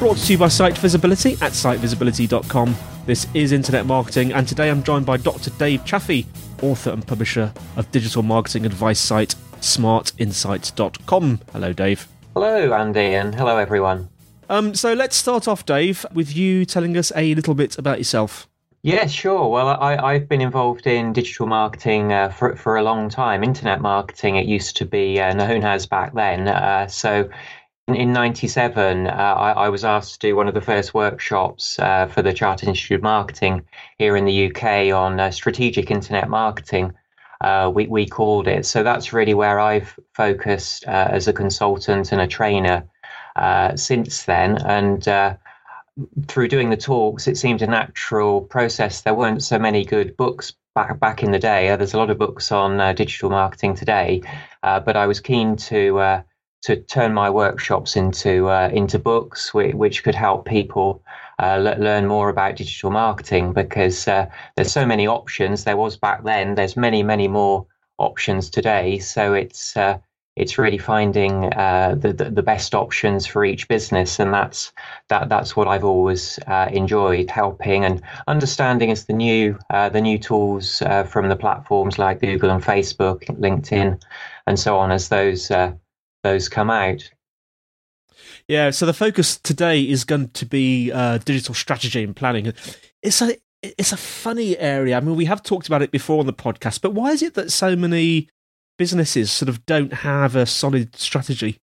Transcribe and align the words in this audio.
Brought 0.00 0.16
to 0.16 0.32
you 0.32 0.38
by 0.38 0.48
Site 0.48 0.78
Visibility 0.78 1.34
at 1.42 1.52
sitevisibility.com. 1.52 2.74
This 3.04 3.26
is 3.34 3.52
Internet 3.52 3.84
Marketing, 3.84 4.32
and 4.32 4.48
today 4.48 4.70
I'm 4.70 4.82
joined 4.82 5.04
by 5.04 5.18
Dr. 5.18 5.50
Dave 5.50 5.84
Chaffey, 5.84 6.24
author 6.62 6.88
and 6.88 7.06
publisher 7.06 7.52
of 7.76 7.90
digital 7.92 8.22
marketing 8.22 8.64
advice 8.64 8.98
site 8.98 9.34
smartinsights.com. 9.60 11.40
Hello, 11.52 11.74
Dave. 11.74 12.08
Hello, 12.32 12.72
Andy, 12.72 13.14
and 13.14 13.34
hello, 13.34 13.58
everyone. 13.58 14.08
Um, 14.48 14.74
so 14.74 14.94
let's 14.94 15.16
start 15.16 15.46
off, 15.46 15.66
Dave, 15.66 16.06
with 16.14 16.34
you 16.34 16.64
telling 16.64 16.96
us 16.96 17.12
a 17.14 17.34
little 17.34 17.54
bit 17.54 17.76
about 17.76 17.98
yourself. 17.98 18.48
Yeah, 18.82 19.06
sure. 19.06 19.48
Well, 19.48 19.68
I, 19.68 20.14
have 20.14 20.30
been 20.30 20.40
involved 20.40 20.86
in 20.86 21.12
digital 21.12 21.46
marketing 21.46 22.14
uh, 22.14 22.30
for 22.30 22.56
for 22.56 22.78
a 22.78 22.82
long 22.82 23.10
time. 23.10 23.44
Internet 23.44 23.82
marketing, 23.82 24.36
it 24.36 24.46
used 24.46 24.78
to 24.78 24.86
be 24.86 25.20
uh, 25.20 25.34
known 25.34 25.64
as 25.64 25.84
back 25.84 26.14
then. 26.14 26.48
Uh, 26.48 26.86
so 26.86 27.28
in 27.96 28.12
97, 28.12 29.06
uh, 29.06 29.10
I, 29.10 29.52
I, 29.52 29.68
was 29.68 29.84
asked 29.84 30.14
to 30.14 30.28
do 30.28 30.36
one 30.36 30.48
of 30.48 30.54
the 30.54 30.60
first 30.60 30.94
workshops 30.94 31.78
uh, 31.78 32.06
for 32.06 32.22
the 32.22 32.32
Chartered 32.32 32.68
Institute 32.68 32.96
of 32.96 33.02
Marketing 33.02 33.64
here 33.98 34.16
in 34.16 34.24
the 34.24 34.46
UK 34.50 34.94
on 34.94 35.20
uh, 35.20 35.30
strategic 35.30 35.90
internet 35.90 36.28
marketing. 36.28 36.92
Uh, 37.40 37.70
we, 37.74 37.86
we 37.86 38.06
called 38.06 38.48
it. 38.48 38.66
So 38.66 38.82
that's 38.82 39.12
really 39.12 39.34
where 39.34 39.58
I've 39.58 39.98
focused 40.14 40.86
uh, 40.86 41.08
as 41.10 41.28
a 41.28 41.32
consultant 41.32 42.12
and 42.12 42.20
a 42.20 42.26
trainer 42.26 42.84
uh, 43.36 43.76
since 43.76 44.24
then. 44.24 44.58
And 44.58 45.04
through 46.28 46.48
doing 46.48 46.70
the 46.70 46.76
talks, 46.76 47.26
it 47.26 47.36
seemed 47.36 47.62
a 47.62 47.66
natural 47.66 48.42
process. 48.42 49.02
There 49.02 49.14
weren't 49.14 49.42
so 49.42 49.58
many 49.58 49.84
good 49.84 50.16
books 50.16 50.52
back 50.74 51.00
back 51.00 51.22
in 51.22 51.32
the 51.32 51.38
day. 51.38 51.74
there's 51.76 51.94
a 51.94 51.98
lot 51.98 52.10
of 52.10 52.18
books 52.18 52.52
on 52.52 52.94
digital 52.94 53.30
marketing 53.30 53.74
today, 53.74 54.22
but 54.62 54.96
I 54.96 55.06
was 55.06 55.20
keen 55.20 55.56
to 55.56 56.22
to 56.62 56.76
turn 56.76 57.14
my 57.14 57.30
workshops 57.30 57.96
into 57.96 58.48
uh, 58.48 58.68
into 58.72 58.98
books, 58.98 59.54
which, 59.54 59.74
which, 59.74 60.04
could 60.04 60.14
help 60.14 60.44
people 60.44 61.02
uh, 61.38 61.56
learn 61.56 62.06
more 62.06 62.28
about 62.28 62.56
digital 62.56 62.90
marketing. 62.90 63.52
Because 63.52 64.06
uh, 64.06 64.26
there's 64.56 64.72
so 64.72 64.84
many 64.84 65.06
options. 65.06 65.64
There 65.64 65.76
was 65.76 65.96
back 65.96 66.24
then. 66.24 66.54
There's 66.54 66.76
many, 66.76 67.02
many 67.02 67.28
more 67.28 67.66
options 67.98 68.50
today. 68.50 68.98
So 68.98 69.32
it's 69.32 69.76
uh, 69.76 69.98
it's 70.36 70.58
really 70.58 70.78
finding 70.78 71.52
uh, 71.54 71.96
the, 71.98 72.12
the, 72.12 72.30
the 72.30 72.42
best 72.42 72.74
options 72.74 73.26
for 73.26 73.44
each 73.44 73.66
business, 73.66 74.18
and 74.18 74.32
that's 74.32 74.72
that 75.08 75.30
that's 75.30 75.56
what 75.56 75.66
I've 75.66 75.84
always 75.84 76.38
uh, 76.46 76.68
enjoyed 76.70 77.30
helping 77.30 77.86
and 77.86 78.02
understanding 78.28 78.90
as 78.90 79.06
the 79.06 79.14
new 79.14 79.58
the 79.70 80.00
new 80.00 80.18
tools 80.18 80.82
from 81.08 81.30
the 81.30 81.36
platforms 81.36 81.98
like 81.98 82.20
Google 82.20 82.50
and 82.50 82.62
Facebook, 82.62 83.24
LinkedIn, 83.40 83.98
and 84.46 84.58
so 84.58 84.76
on 84.76 84.92
as 84.92 85.08
those 85.08 85.50
those 86.22 86.48
come 86.48 86.70
out. 86.70 87.10
Yeah, 88.48 88.70
so 88.70 88.86
the 88.86 88.92
focus 88.92 89.36
today 89.38 89.82
is 89.82 90.04
going 90.04 90.30
to 90.30 90.46
be 90.46 90.90
uh, 90.92 91.18
digital 91.18 91.54
strategy 91.54 92.02
and 92.02 92.14
planning. 92.14 92.52
It's 93.02 93.22
a 93.22 93.36
it's 93.62 93.92
a 93.92 93.96
funny 93.96 94.58
area. 94.58 94.96
I 94.96 95.00
mean, 95.00 95.16
we 95.16 95.26
have 95.26 95.42
talked 95.42 95.66
about 95.66 95.82
it 95.82 95.90
before 95.90 96.20
on 96.20 96.26
the 96.26 96.32
podcast, 96.32 96.80
but 96.80 96.94
why 96.94 97.10
is 97.10 97.22
it 97.22 97.34
that 97.34 97.52
so 97.52 97.76
many 97.76 98.28
businesses 98.78 99.30
sort 99.30 99.48
of 99.48 99.64
don't 99.66 99.92
have 99.92 100.34
a 100.34 100.46
solid 100.46 100.96
strategy? 100.96 101.58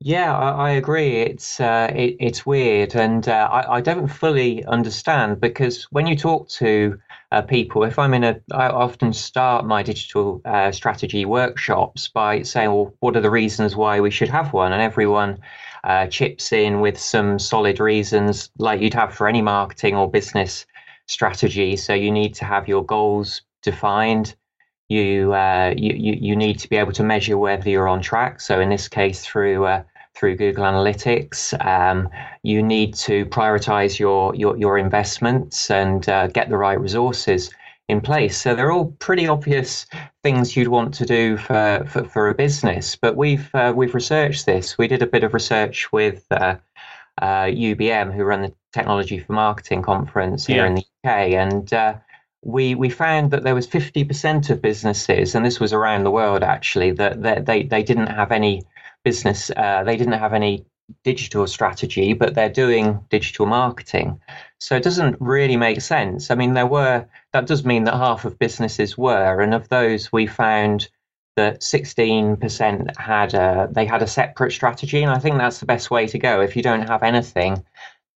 Yeah, 0.00 0.36
I, 0.36 0.50
I 0.50 0.70
agree. 0.72 1.16
It's 1.22 1.58
uh, 1.60 1.90
it, 1.94 2.16
it's 2.20 2.44
weird, 2.46 2.94
and 2.94 3.26
uh, 3.28 3.48
I, 3.50 3.76
I 3.76 3.80
don't 3.80 4.08
fully 4.08 4.64
understand 4.64 5.40
because 5.40 5.84
when 5.84 6.06
you 6.06 6.16
talk 6.16 6.48
to 6.60 6.98
uh, 7.32 7.42
people, 7.42 7.82
if 7.84 7.98
I'm 7.98 8.12
in 8.14 8.22
a, 8.24 8.40
I 8.52 8.68
often 8.68 9.12
start 9.12 9.64
my 9.66 9.82
digital 9.82 10.40
uh, 10.44 10.70
strategy 10.72 11.24
workshops 11.24 12.08
by 12.08 12.42
saying, 12.42 12.70
"Well, 12.72 12.94
what 13.00 13.16
are 13.16 13.20
the 13.22 13.30
reasons 13.30 13.74
why 13.74 14.00
we 14.00 14.10
should 14.10 14.28
have 14.28 14.52
one?" 14.52 14.72
And 14.72 14.82
everyone 14.82 15.38
uh, 15.84 16.06
chips 16.08 16.52
in 16.52 16.80
with 16.80 16.98
some 16.98 17.38
solid 17.38 17.80
reasons, 17.80 18.50
like 18.58 18.80
you'd 18.80 18.94
have 18.94 19.14
for 19.14 19.28
any 19.28 19.42
marketing 19.42 19.96
or 19.96 20.10
business 20.10 20.66
strategy. 21.06 21.74
So 21.76 21.94
you 21.94 22.10
need 22.12 22.34
to 22.34 22.44
have 22.44 22.68
your 22.68 22.84
goals 22.84 23.42
defined 23.62 24.36
you, 24.88 25.34
uh, 25.34 25.74
you, 25.76 26.16
you 26.20 26.36
need 26.36 26.58
to 26.60 26.68
be 26.68 26.76
able 26.76 26.92
to 26.92 27.02
measure 27.02 27.36
whether 27.36 27.68
you're 27.68 27.88
on 27.88 28.00
track. 28.00 28.40
So 28.40 28.60
in 28.60 28.68
this 28.68 28.88
case, 28.88 29.24
through 29.24 29.64
uh, 29.64 29.82
through 30.14 30.36
Google 30.36 30.64
Analytics, 30.64 31.52
um, 31.64 32.08
you 32.42 32.62
need 32.62 32.94
to 32.94 33.26
prioritize 33.26 33.98
your 33.98 34.34
your, 34.34 34.56
your 34.56 34.78
investments 34.78 35.70
and 35.70 36.08
uh, 36.08 36.28
get 36.28 36.48
the 36.48 36.56
right 36.56 36.80
resources 36.80 37.50
in 37.88 38.00
place. 38.00 38.40
So 38.40 38.54
they're 38.54 38.72
all 38.72 38.86
pretty 38.98 39.28
obvious 39.28 39.86
things 40.22 40.56
you'd 40.56 40.68
want 40.68 40.94
to 40.94 41.06
do 41.06 41.36
for 41.36 41.84
for, 41.88 42.04
for 42.04 42.28
a 42.28 42.34
business. 42.34 42.96
But 42.96 43.16
we've 43.16 43.52
uh, 43.54 43.72
we've 43.76 43.94
researched 43.94 44.46
this. 44.46 44.78
We 44.78 44.88
did 44.88 45.02
a 45.02 45.06
bit 45.06 45.24
of 45.24 45.34
research 45.34 45.92
with. 45.92 46.24
UBM, 47.18 48.08
uh, 48.08 48.12
who 48.12 48.24
run 48.24 48.42
the 48.42 48.52
Technology 48.74 49.18
for 49.18 49.32
Marketing 49.32 49.80
conference 49.80 50.44
here 50.44 50.64
yeah. 50.64 50.66
in 50.66 50.74
the 50.74 50.84
UK, 51.02 51.10
and 51.32 51.72
uh, 51.72 51.94
we 52.46 52.76
we 52.76 52.88
found 52.88 53.32
that 53.32 53.42
there 53.42 53.56
was 53.56 53.66
50% 53.66 54.50
of 54.50 54.62
businesses, 54.62 55.34
and 55.34 55.44
this 55.44 55.58
was 55.58 55.72
around 55.72 56.04
the 56.04 56.12
world 56.12 56.44
actually, 56.44 56.92
that, 56.92 57.22
that 57.22 57.46
they, 57.46 57.64
they 57.64 57.82
didn't 57.82 58.06
have 58.06 58.30
any 58.30 58.62
business, 59.04 59.50
uh, 59.56 59.82
they 59.82 59.96
didn't 59.96 60.20
have 60.20 60.32
any 60.32 60.64
digital 61.02 61.48
strategy, 61.48 62.12
but 62.12 62.34
they're 62.34 62.48
doing 62.48 63.00
digital 63.10 63.46
marketing. 63.46 64.20
So 64.60 64.76
it 64.76 64.84
doesn't 64.84 65.16
really 65.18 65.56
make 65.56 65.80
sense. 65.80 66.30
I 66.30 66.36
mean, 66.36 66.54
there 66.54 66.68
were, 66.68 67.04
that 67.32 67.48
does 67.48 67.64
mean 67.64 67.82
that 67.84 67.94
half 67.94 68.24
of 68.24 68.38
businesses 68.38 68.96
were, 68.96 69.40
and 69.40 69.52
of 69.52 69.68
those 69.68 70.12
we 70.12 70.28
found 70.28 70.88
that 71.34 71.62
16% 71.62 72.96
had 72.96 73.34
a, 73.34 73.68
they 73.72 73.86
had 73.86 74.02
a 74.02 74.06
separate 74.06 74.52
strategy. 74.52 75.02
And 75.02 75.10
I 75.10 75.18
think 75.18 75.36
that's 75.36 75.58
the 75.58 75.66
best 75.66 75.90
way 75.90 76.06
to 76.06 76.18
go. 76.18 76.40
If 76.40 76.54
you 76.54 76.62
don't 76.62 76.88
have 76.88 77.02
anything, 77.02 77.64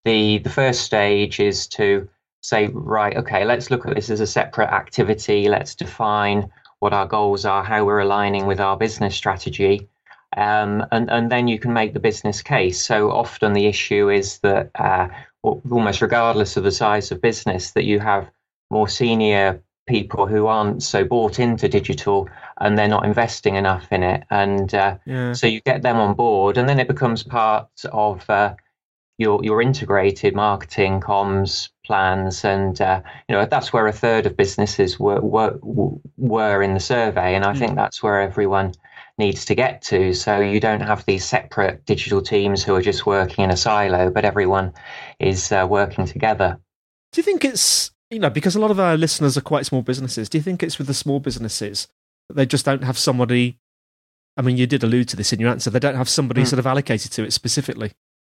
the, 0.05 0.37
the 0.39 0.49
first 0.49 0.83
stage 0.83 1.41
is 1.41 1.67
to 1.67 2.07
say, 2.41 2.67
right, 2.73 3.15
okay, 3.17 3.45
let's 3.45 3.71
look 3.71 3.85
at 3.85 3.95
this 3.95 4.09
as 4.09 4.19
a 4.19 4.27
separate 4.27 4.69
activity. 4.69 5.47
Let's 5.47 5.75
define 5.75 6.49
what 6.79 6.93
our 6.93 7.05
goals 7.05 7.45
are, 7.45 7.63
how 7.63 7.85
we're 7.85 7.99
aligning 7.99 8.47
with 8.47 8.59
our 8.59 8.75
business 8.75 9.15
strategy. 9.15 9.87
Um, 10.35 10.85
and, 10.91 11.09
and 11.11 11.31
then 11.31 11.47
you 11.47 11.59
can 11.59 11.73
make 11.73 11.93
the 11.93 11.99
business 11.99 12.41
case. 12.41 12.83
So 12.83 13.11
often 13.11 13.53
the 13.53 13.67
issue 13.67 14.09
is 14.09 14.39
that 14.39 14.71
uh, 14.75 15.09
almost 15.43 16.01
regardless 16.01 16.57
of 16.57 16.63
the 16.63 16.71
size 16.71 17.11
of 17.11 17.21
business, 17.21 17.71
that 17.71 17.83
you 17.83 17.99
have 17.99 18.31
more 18.69 18.87
senior 18.87 19.61
people 19.87 20.25
who 20.25 20.47
aren't 20.47 20.81
so 20.81 21.03
bought 21.03 21.39
into 21.39 21.67
digital 21.67 22.29
and 22.59 22.77
they're 22.77 22.87
not 22.87 23.05
investing 23.05 23.55
enough 23.55 23.91
in 23.91 24.03
it. 24.03 24.23
And 24.29 24.73
uh, 24.73 24.97
yeah. 25.05 25.33
so 25.33 25.47
you 25.47 25.59
get 25.61 25.81
them 25.81 25.97
on 25.97 26.15
board, 26.15 26.57
and 26.57 26.69
then 26.69 26.79
it 26.79 26.87
becomes 26.87 27.23
part 27.23 27.69
of 27.91 28.27
uh, 28.29 28.55
your 29.17 29.43
your 29.43 29.61
integrated 29.61 30.35
marketing 30.35 30.99
comms 31.01 31.69
plans 31.85 32.43
and 32.45 32.81
uh, 32.81 33.01
you 33.27 33.35
know 33.35 33.45
that's 33.45 33.73
where 33.73 33.87
a 33.87 33.91
third 33.91 34.25
of 34.25 34.37
businesses 34.37 34.99
were 34.99 35.21
were, 35.21 35.59
were 36.17 36.61
in 36.61 36.73
the 36.73 36.79
survey 36.79 37.35
and 37.35 37.45
i 37.45 37.53
think 37.53 37.73
mm. 37.73 37.75
that's 37.75 38.01
where 38.01 38.21
everyone 38.21 38.73
needs 39.21 39.45
to 39.45 39.55
get 39.55 39.81
to. 39.83 40.13
So 40.13 40.39
you 40.39 40.59
don't 40.59 40.81
have 40.81 41.05
these 41.05 41.23
separate 41.23 41.85
digital 41.85 42.21
teams 42.21 42.63
who 42.63 42.75
are 42.75 42.81
just 42.81 43.05
working 43.05 43.43
in 43.43 43.51
a 43.51 43.57
silo, 43.57 44.09
but 44.09 44.25
everyone 44.25 44.73
is 45.19 45.51
uh, 45.51 45.65
working 45.69 46.05
together. 46.05 46.59
Do 47.11 47.19
you 47.19 47.23
think 47.23 47.45
it's, 47.45 47.91
you 48.09 48.19
know, 48.19 48.29
because 48.29 48.55
a 48.55 48.59
lot 48.59 48.71
of 48.71 48.79
our 48.79 48.97
listeners 48.97 49.37
are 49.37 49.41
quite 49.41 49.65
small 49.65 49.81
businesses, 49.81 50.27
do 50.27 50.37
you 50.37 50.41
think 50.41 50.63
it's 50.63 50.77
with 50.77 50.87
the 50.87 50.93
small 50.93 51.19
businesses 51.19 51.87
that 52.27 52.35
they 52.35 52.45
just 52.45 52.65
don't 52.65 52.83
have 52.83 52.97
somebody? 52.97 53.59
I 54.37 54.41
mean, 54.41 54.57
you 54.57 54.65
did 54.65 54.83
allude 54.83 55.09
to 55.09 55.17
this 55.17 55.31
in 55.33 55.39
your 55.39 55.49
answer. 55.49 55.69
They 55.69 55.79
don't 55.79 55.95
have 55.95 56.09
somebody 56.09 56.41
mm. 56.41 56.47
sort 56.47 56.59
of 56.59 56.67
allocated 56.67 57.11
to 57.13 57.23
it 57.23 57.31
specifically. 57.33 57.91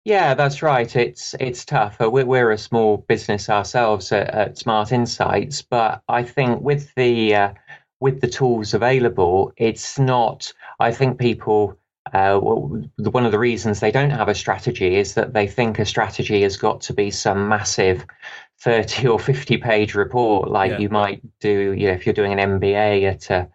Yeah, 0.05 0.33
that's 0.33 0.61
right. 0.61 0.93
It's 0.95 1.33
it's 1.39 1.63
tough. 1.63 2.01
Uh, 2.01 2.09
we're, 2.11 2.25
we're 2.25 2.51
a 2.51 2.57
small 2.57 2.97
business 2.97 3.49
ourselves 3.49 4.11
at, 4.11 4.29
at 4.29 4.57
Smart 4.57 4.91
Insights, 4.91 5.61
but 5.61 6.01
I 6.09 6.23
think 6.23 6.61
with 6.61 6.93
the 6.95 7.35
uh, 7.35 7.53
with 8.01 8.19
the 8.19 8.27
tools 8.27 8.73
available, 8.73 9.53
it's 9.57 9.97
not. 9.97 10.51
I 10.79 10.91
think 10.91 11.19
people. 11.19 11.77
Uh, 12.11 12.37
one 12.37 13.25
of 13.25 13.31
the 13.31 13.39
reasons 13.39 13.79
they 13.79 13.89
don't 13.89 14.09
have 14.09 14.27
a 14.27 14.35
strategy 14.35 14.97
is 14.97 15.13
that 15.13 15.33
they 15.33 15.47
think 15.47 15.79
a 15.79 15.85
strategy 15.85 16.41
has 16.41 16.57
got 16.57 16.81
to 16.81 16.93
be 16.93 17.09
some 17.09 17.47
massive 17.47 18.05
30 18.59 19.07
or 19.07 19.17
50 19.17 19.55
page 19.57 19.95
report 19.95 20.51
like 20.51 20.71
yeah. 20.71 20.79
you 20.79 20.89
might 20.89 21.21
do 21.39 21.71
you 21.71 21.87
know, 21.87 21.93
if 21.93 22.05
you're 22.05 22.13
doing 22.13 22.37
an 22.37 22.59
MBA 22.59 23.03
at 23.03 23.29
a, 23.29 23.49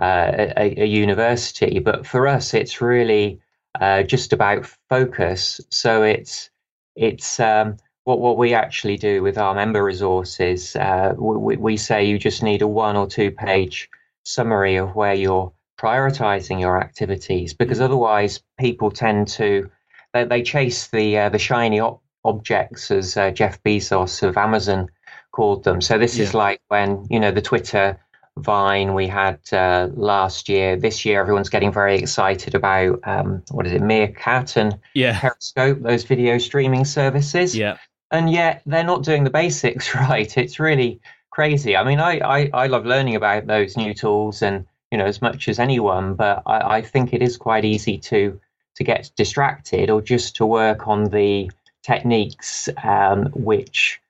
uh, 0.00 0.52
a, 0.56 0.82
a, 0.82 0.86
university. 0.86 1.80
But 1.80 2.06
for 2.06 2.28
us, 2.28 2.54
it's 2.54 2.80
really 2.80 3.40
uh, 3.80 4.02
just 4.02 4.32
about 4.32 4.66
focus. 4.88 5.60
So 5.70 6.02
it's 6.02 6.50
it's 6.96 7.40
um, 7.40 7.76
what 8.04 8.20
what 8.20 8.38
we 8.38 8.54
actually 8.54 8.96
do 8.96 9.22
with 9.22 9.38
our 9.38 9.54
member 9.54 9.84
resources. 9.84 10.76
Uh, 10.76 11.14
we, 11.16 11.56
we 11.56 11.76
say 11.76 12.04
you 12.04 12.18
just 12.18 12.42
need 12.42 12.62
a 12.62 12.68
one 12.68 12.96
or 12.96 13.06
two 13.06 13.30
page 13.30 13.88
summary 14.24 14.76
of 14.76 14.94
where 14.94 15.14
you're 15.14 15.52
prioritizing 15.78 16.60
your 16.60 16.80
activities, 16.80 17.54
because 17.54 17.80
otherwise 17.80 18.40
people 18.58 18.90
tend 18.90 19.28
to 19.28 19.70
they, 20.12 20.24
they 20.24 20.42
chase 20.42 20.88
the 20.88 21.18
uh, 21.18 21.28
the 21.28 21.38
shiny 21.38 21.80
op- 21.80 22.02
objects, 22.24 22.90
as 22.90 23.16
uh, 23.16 23.30
Jeff 23.30 23.62
Bezos 23.62 24.22
of 24.22 24.36
Amazon 24.36 24.88
called 25.32 25.64
them. 25.64 25.80
So 25.80 25.98
this 25.98 26.16
yeah. 26.16 26.24
is 26.24 26.34
like 26.34 26.60
when 26.68 27.06
you 27.10 27.20
know 27.20 27.30
the 27.30 27.42
Twitter 27.42 28.00
Vine 28.42 28.94
we 28.94 29.06
had 29.06 29.40
uh, 29.52 29.88
last 29.94 30.48
year. 30.48 30.76
This 30.76 31.04
year, 31.04 31.20
everyone's 31.20 31.48
getting 31.48 31.72
very 31.72 31.96
excited 31.96 32.54
about 32.54 33.00
um, 33.04 33.42
what 33.50 33.66
is 33.66 33.72
it, 33.72 33.82
Meerkat 33.82 34.56
and 34.56 34.78
yeah. 34.94 35.18
Periscope, 35.20 35.80
those 35.80 36.04
video 36.04 36.38
streaming 36.38 36.84
services. 36.84 37.56
Yeah, 37.56 37.78
and 38.10 38.30
yet 38.30 38.62
they're 38.66 38.84
not 38.84 39.04
doing 39.04 39.24
the 39.24 39.30
basics 39.30 39.94
right. 39.94 40.36
It's 40.36 40.58
really 40.58 41.00
crazy. 41.30 41.76
I 41.76 41.84
mean, 41.84 42.00
I, 42.00 42.18
I, 42.18 42.50
I 42.52 42.66
love 42.66 42.86
learning 42.86 43.14
about 43.14 43.46
those 43.46 43.76
new 43.76 43.94
tools 43.94 44.42
and 44.42 44.66
you 44.90 44.98
know 44.98 45.04
as 45.04 45.22
much 45.22 45.48
as 45.48 45.58
anyone, 45.58 46.14
but 46.14 46.42
I, 46.46 46.78
I 46.78 46.82
think 46.82 47.12
it 47.12 47.22
is 47.22 47.36
quite 47.36 47.64
easy 47.64 47.98
to 47.98 48.40
to 48.76 48.84
get 48.84 49.10
distracted 49.16 49.90
or 49.90 50.00
just 50.00 50.36
to 50.36 50.46
work 50.46 50.86
on 50.86 51.04
the 51.04 51.50
techniques 51.82 52.68
um, 52.84 53.26
which 53.34 54.00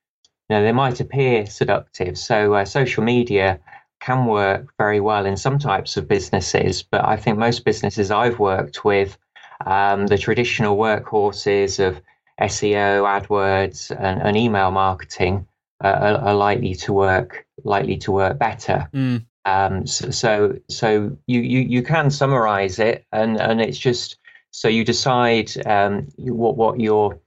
you 0.48 0.56
know 0.56 0.62
they 0.62 0.72
might 0.72 1.00
appear 1.00 1.46
seductive. 1.46 2.16
So 2.18 2.54
uh, 2.54 2.64
social 2.64 3.02
media 3.02 3.60
can 4.00 4.26
work 4.26 4.72
very 4.78 5.00
well 5.00 5.26
in 5.26 5.36
some 5.36 5.58
types 5.58 5.96
of 5.96 6.08
businesses, 6.08 6.82
but 6.82 7.04
I 7.04 7.16
think 7.16 7.38
most 7.38 7.64
businesses 7.64 8.10
I've 8.10 8.38
worked 8.38 8.84
with, 8.84 9.18
um, 9.66 10.06
the 10.06 10.18
traditional 10.18 10.76
workhorses 10.76 11.84
of 11.84 12.00
SEO, 12.40 13.02
AdWords, 13.04 13.90
and, 13.90 14.22
and 14.22 14.36
email 14.36 14.70
marketing 14.70 15.46
uh, 15.82 15.88
are, 15.88 16.28
are, 16.28 16.34
likely 16.34 16.74
to 16.74 16.92
work 16.92 17.46
likely 17.64 17.96
to 17.98 18.12
work 18.12 18.38
better. 18.38 18.88
Mm. 18.92 19.26
Um, 19.44 19.86
so, 19.86 20.10
so, 20.10 20.58
so 20.68 21.16
you, 21.26 21.40
you 21.40 21.60
you 21.60 21.82
can 21.82 22.10
summarize 22.10 22.78
it, 22.78 23.04
and 23.12 23.40
and 23.40 23.60
it's 23.60 23.78
just 23.78 24.18
so 24.50 24.68
you 24.68 24.84
decide 24.84 25.50
um, 25.66 26.08
what 26.18 26.56
what 26.56 26.80
your 26.80 27.20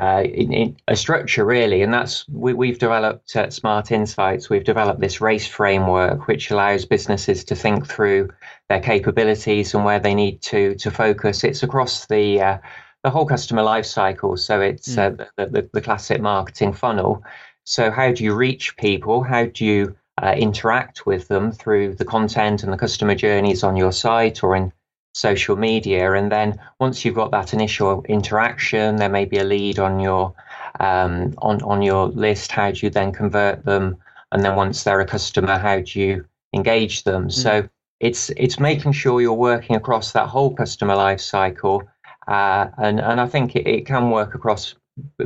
uh, 0.00 0.24
in, 0.24 0.52
in 0.52 0.76
a 0.88 0.96
structure 0.96 1.44
really, 1.44 1.82
and 1.82 1.94
that's 1.94 2.28
we, 2.28 2.68
have 2.68 2.78
developed 2.78 3.36
at 3.36 3.52
Smart 3.52 3.92
Insights. 3.92 4.50
We've 4.50 4.64
developed 4.64 5.00
this 5.00 5.20
race 5.20 5.46
framework, 5.46 6.26
which 6.26 6.50
allows 6.50 6.84
businesses 6.84 7.44
to 7.44 7.54
think 7.54 7.86
through 7.86 8.30
their 8.68 8.80
capabilities 8.80 9.72
and 9.72 9.84
where 9.84 10.00
they 10.00 10.14
need 10.14 10.42
to 10.42 10.74
to 10.76 10.90
focus. 10.90 11.44
It's 11.44 11.62
across 11.62 12.06
the 12.06 12.40
uh, 12.40 12.58
the 13.04 13.10
whole 13.10 13.26
customer 13.26 13.62
life 13.62 13.86
cycle, 13.86 14.36
so 14.36 14.60
it's 14.60 14.96
mm. 14.96 15.20
uh, 15.20 15.24
the, 15.36 15.46
the, 15.46 15.70
the, 15.74 15.80
classic 15.80 16.20
marketing 16.20 16.72
funnel. 16.72 17.22
So 17.64 17.90
how 17.90 18.12
do 18.12 18.24
you 18.24 18.34
reach 18.34 18.76
people? 18.76 19.22
How 19.22 19.46
do 19.46 19.64
you 19.64 19.96
uh, 20.20 20.34
interact 20.36 21.06
with 21.06 21.28
them 21.28 21.52
through 21.52 21.94
the 21.94 22.04
content 22.04 22.62
and 22.62 22.72
the 22.72 22.78
customer 22.78 23.14
journeys 23.14 23.62
on 23.62 23.76
your 23.76 23.92
site 23.92 24.42
or 24.42 24.56
in 24.56 24.72
social 25.14 25.56
media. 25.56 26.12
And 26.12 26.30
then 26.30 26.60
once 26.80 27.04
you've 27.04 27.14
got 27.14 27.30
that 27.30 27.54
initial 27.54 28.04
interaction, 28.08 28.96
there 28.96 29.08
may 29.08 29.24
be 29.24 29.38
a 29.38 29.44
lead 29.44 29.78
on 29.78 30.00
your 30.00 30.34
um, 30.80 31.34
on 31.38 31.62
on 31.62 31.82
your 31.82 32.08
list. 32.08 32.52
How 32.52 32.72
do 32.72 32.80
you 32.82 32.90
then 32.90 33.12
convert 33.12 33.64
them? 33.64 33.96
And 34.32 34.44
then 34.44 34.56
once 34.56 34.82
they're 34.82 35.00
a 35.00 35.06
customer, 35.06 35.56
how 35.56 35.80
do 35.80 36.00
you 36.00 36.24
engage 36.52 37.04
them? 37.04 37.28
Mm. 37.28 37.32
So 37.32 37.68
it's 38.00 38.30
it's 38.30 38.58
making 38.58 38.92
sure 38.92 39.20
you're 39.20 39.32
working 39.32 39.76
across 39.76 40.12
that 40.12 40.28
whole 40.28 40.52
customer 40.54 40.96
life 40.96 41.20
cycle, 41.20 41.84
uh, 42.26 42.66
and 42.78 43.00
and 43.00 43.20
I 43.20 43.28
think 43.28 43.54
it, 43.56 43.66
it, 43.66 43.86
can 43.86 44.10
work 44.10 44.34
across 44.34 44.74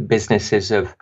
businesses 0.06 0.70
of 0.70 0.94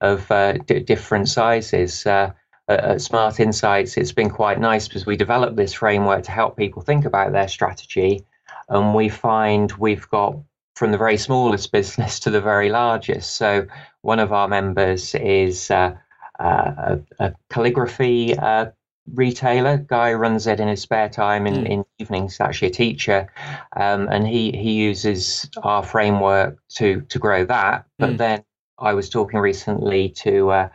of 0.00 0.30
uh, 0.30 0.54
d- 0.66 0.80
different 0.80 1.28
sizes. 1.28 2.04
Uh, 2.04 2.32
at 2.68 3.02
Smart 3.02 3.40
Insights, 3.40 3.96
it's 3.96 4.12
been 4.12 4.30
quite 4.30 4.58
nice 4.60 4.88
because 4.88 5.04
we 5.04 5.16
developed 5.16 5.56
this 5.56 5.74
framework 5.74 6.22
to 6.22 6.30
help 6.30 6.56
people 6.56 6.80
think 6.80 7.04
about 7.04 7.32
their 7.32 7.48
strategy 7.48 8.24
and 8.72 8.94
we 8.94 9.08
find 9.08 9.70
we've 9.72 10.08
got 10.08 10.34
from 10.74 10.90
the 10.90 10.98
very 10.98 11.18
smallest 11.18 11.70
business 11.72 12.18
to 12.20 12.30
the 12.30 12.40
very 12.40 12.70
largest. 12.70 13.36
So 13.36 13.66
one 14.00 14.18
of 14.18 14.32
our 14.32 14.48
members 14.48 15.14
is 15.14 15.70
uh, 15.70 15.94
uh, 16.40 16.72
a, 16.76 17.00
a, 17.20 17.34
calligraphy 17.50 18.36
uh, 18.36 18.66
retailer. 19.14 19.76
Guy 19.76 20.14
runs 20.14 20.46
it 20.46 20.58
in 20.58 20.68
his 20.68 20.80
spare 20.80 21.10
time 21.10 21.46
in, 21.46 21.54
mm. 21.54 21.68
in 21.68 21.84
evenings. 21.98 22.40
Actually, 22.40 22.68
a 22.68 22.72
teacher, 22.72 23.30
um, 23.76 24.08
and 24.10 24.26
he 24.26 24.52
he 24.52 24.72
uses 24.72 25.48
our 25.62 25.82
framework 25.82 26.58
to 26.76 27.02
to 27.02 27.18
grow 27.18 27.44
that. 27.44 27.84
But 27.98 28.10
mm. 28.10 28.18
then 28.18 28.44
I 28.78 28.94
was 28.94 29.10
talking 29.10 29.40
recently 29.40 30.08
to 30.24 30.50
uh, 30.50 30.68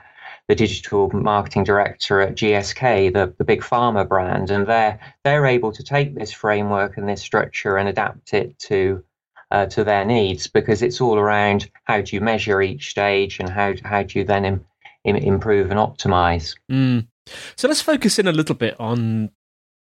the 0.48 0.56
digital 0.56 1.10
marketing 1.10 1.64
director 1.64 2.22
at 2.22 2.36
GSK, 2.36 3.14
the, 3.14 3.34
the 3.38 3.44
big 3.44 3.62
pharma 3.62 4.08
brand, 4.08 4.50
and 4.50 4.66
they're 4.66 5.00
they're 5.24 5.46
able 5.46 5.72
to 5.74 5.84
take 5.84 6.16
this 6.16 6.32
framework 6.32 6.98
and 6.98 7.08
this 7.08 7.22
structure 7.22 7.78
and 7.78 7.90
adapt 7.90 8.34
it 8.34 8.58
to 8.60 9.04
uh, 9.52 9.66
to 9.68 9.84
their 9.84 10.06
needs 10.06 10.48
because 10.48 10.82
it's 10.82 11.02
all 11.02 11.18
around 11.18 11.70
how 11.86 12.02
do 12.02 12.16
you 12.16 12.22
measure 12.22 12.62
each 12.62 12.90
stage 12.90 13.40
and 13.40 13.50
how 13.50 13.74
how 13.84 14.04
do 14.04 14.20
you 14.20 14.26
then 14.26 14.46
Im, 14.46 14.66
Im, 15.04 15.16
improve 15.16 15.72
and 15.72 15.80
optimize. 15.80 16.56
Mm. 16.72 17.08
So 17.56 17.68
let's 17.68 17.82
focus 17.82 18.20
in 18.20 18.28
a 18.28 18.32
little 18.32 18.56
bit 18.56 18.80
on 18.80 19.32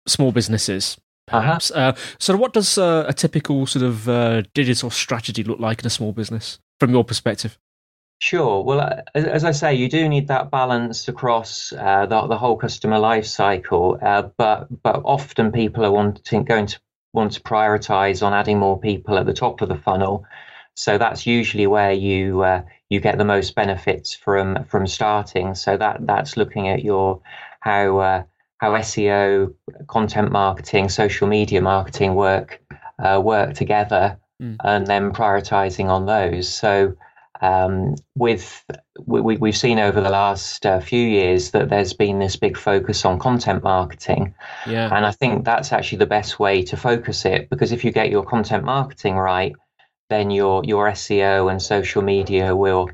small 0.06 0.32
businesses. 0.32 0.98
Uh-huh. 1.30 1.42
Perhaps. 1.42 1.72
Uh-huh. 1.72 1.90
Uh, 1.90 1.96
so, 2.20 2.38
what 2.38 2.54
does 2.54 2.78
uh, 2.78 3.06
a 3.08 3.14
typical 3.14 3.66
sort 3.66 3.84
of 3.84 4.08
uh, 4.08 4.44
digital 4.54 4.90
strategy 4.90 5.44
look 5.44 5.60
like 5.60 5.82
in 5.82 5.86
a 5.86 5.90
small 5.90 6.14
business 6.14 6.60
from 6.80 6.92
your 6.92 7.04
perspective? 7.04 7.58
Sure. 8.20 8.64
Well, 8.64 9.04
as, 9.14 9.26
as, 9.26 9.44
I 9.44 9.52
say, 9.52 9.76
you 9.76 9.88
do 9.88 10.10
need 10.10 10.28
that 10.30 10.50
balance 10.50 11.08
across 11.08 11.72
uh, 11.72 12.08
the, 12.08 12.28
the 12.28 12.38
whole 12.38 12.58
customer 12.58 12.98
life 12.98 13.28
cycle. 13.28 14.00
Uh, 14.02 14.24
but 14.38 14.68
but 14.82 15.02
often 15.06 15.52
people 15.52 15.86
are 15.86 15.92
wanting 15.92 16.44
going 16.44 16.66
to 16.68 16.80
want 17.14 17.34
to 17.34 17.42
prioritize 17.42 18.26
on 18.26 18.34
adding 18.34 18.58
more 18.58 18.80
people 18.80 19.18
at 19.18 19.28
the 19.28 19.34
top 19.34 19.62
of 19.62 19.70
the 19.70 19.76
funnel. 19.76 20.26
So 20.74 20.98
that's 20.98 21.28
usually 21.28 21.68
where 21.68 21.92
you 21.92 22.42
uh, 22.42 22.64
you 22.90 23.00
get 23.00 23.20
the 23.20 23.26
most 23.26 23.54
benefits 23.54 24.16
from 24.16 24.66
from 24.66 24.88
starting. 24.88 25.54
So 25.54 25.78
that 25.78 25.98
that's 26.08 26.38
looking 26.38 26.70
at 26.70 26.84
your 26.84 27.22
how 27.60 28.00
uh, 28.00 28.24
how 28.58 28.72
SEO, 28.72 29.54
content 29.88 30.32
marketing, 30.32 30.90
social 30.90 31.28
media 31.28 31.62
marketing 31.62 32.16
work 32.16 32.62
uh, 32.98 33.22
work 33.24 33.54
together, 33.54 34.20
mm. 34.42 34.56
and 34.64 34.88
then 34.88 35.14
prioritizing 35.14 35.86
on 35.86 36.08
those. 36.08 36.50
So 36.50 36.96
um, 37.42 37.96
with 38.16 38.66
we, 39.06 39.38
we've 39.38 39.58
seen 39.58 39.80
over 39.80 40.02
the 40.02 40.10
last 40.10 40.66
uh, 40.66 40.80
few 40.80 41.06
years 41.08 41.52
that 41.52 41.70
there's 41.70 41.94
been 41.94 42.20
this 42.20 42.36
big 42.36 42.58
focus 42.58 43.06
on 43.06 43.20
content 43.20 43.64
marketing, 43.64 44.34
yeah. 44.66 44.96
and 44.96 45.06
I 45.06 45.12
think 45.12 45.46
that's 45.46 45.72
actually 45.72 46.00
the 46.00 46.06
best 46.06 46.40
way 46.40 46.64
to 46.64 46.78
focus 46.78 47.26
it 47.26 47.50
because 47.50 47.72
if 47.72 47.84
you 47.84 47.92
get 47.92 48.10
your 48.10 48.24
content 48.24 48.64
marketing 48.64 49.16
right, 49.16 49.54
then 50.10 50.32
your 50.32 50.64
your 50.64 50.90
SEO 50.92 51.52
and 51.52 51.62
social 51.62 52.02
media 52.02 52.56
will 52.56 52.90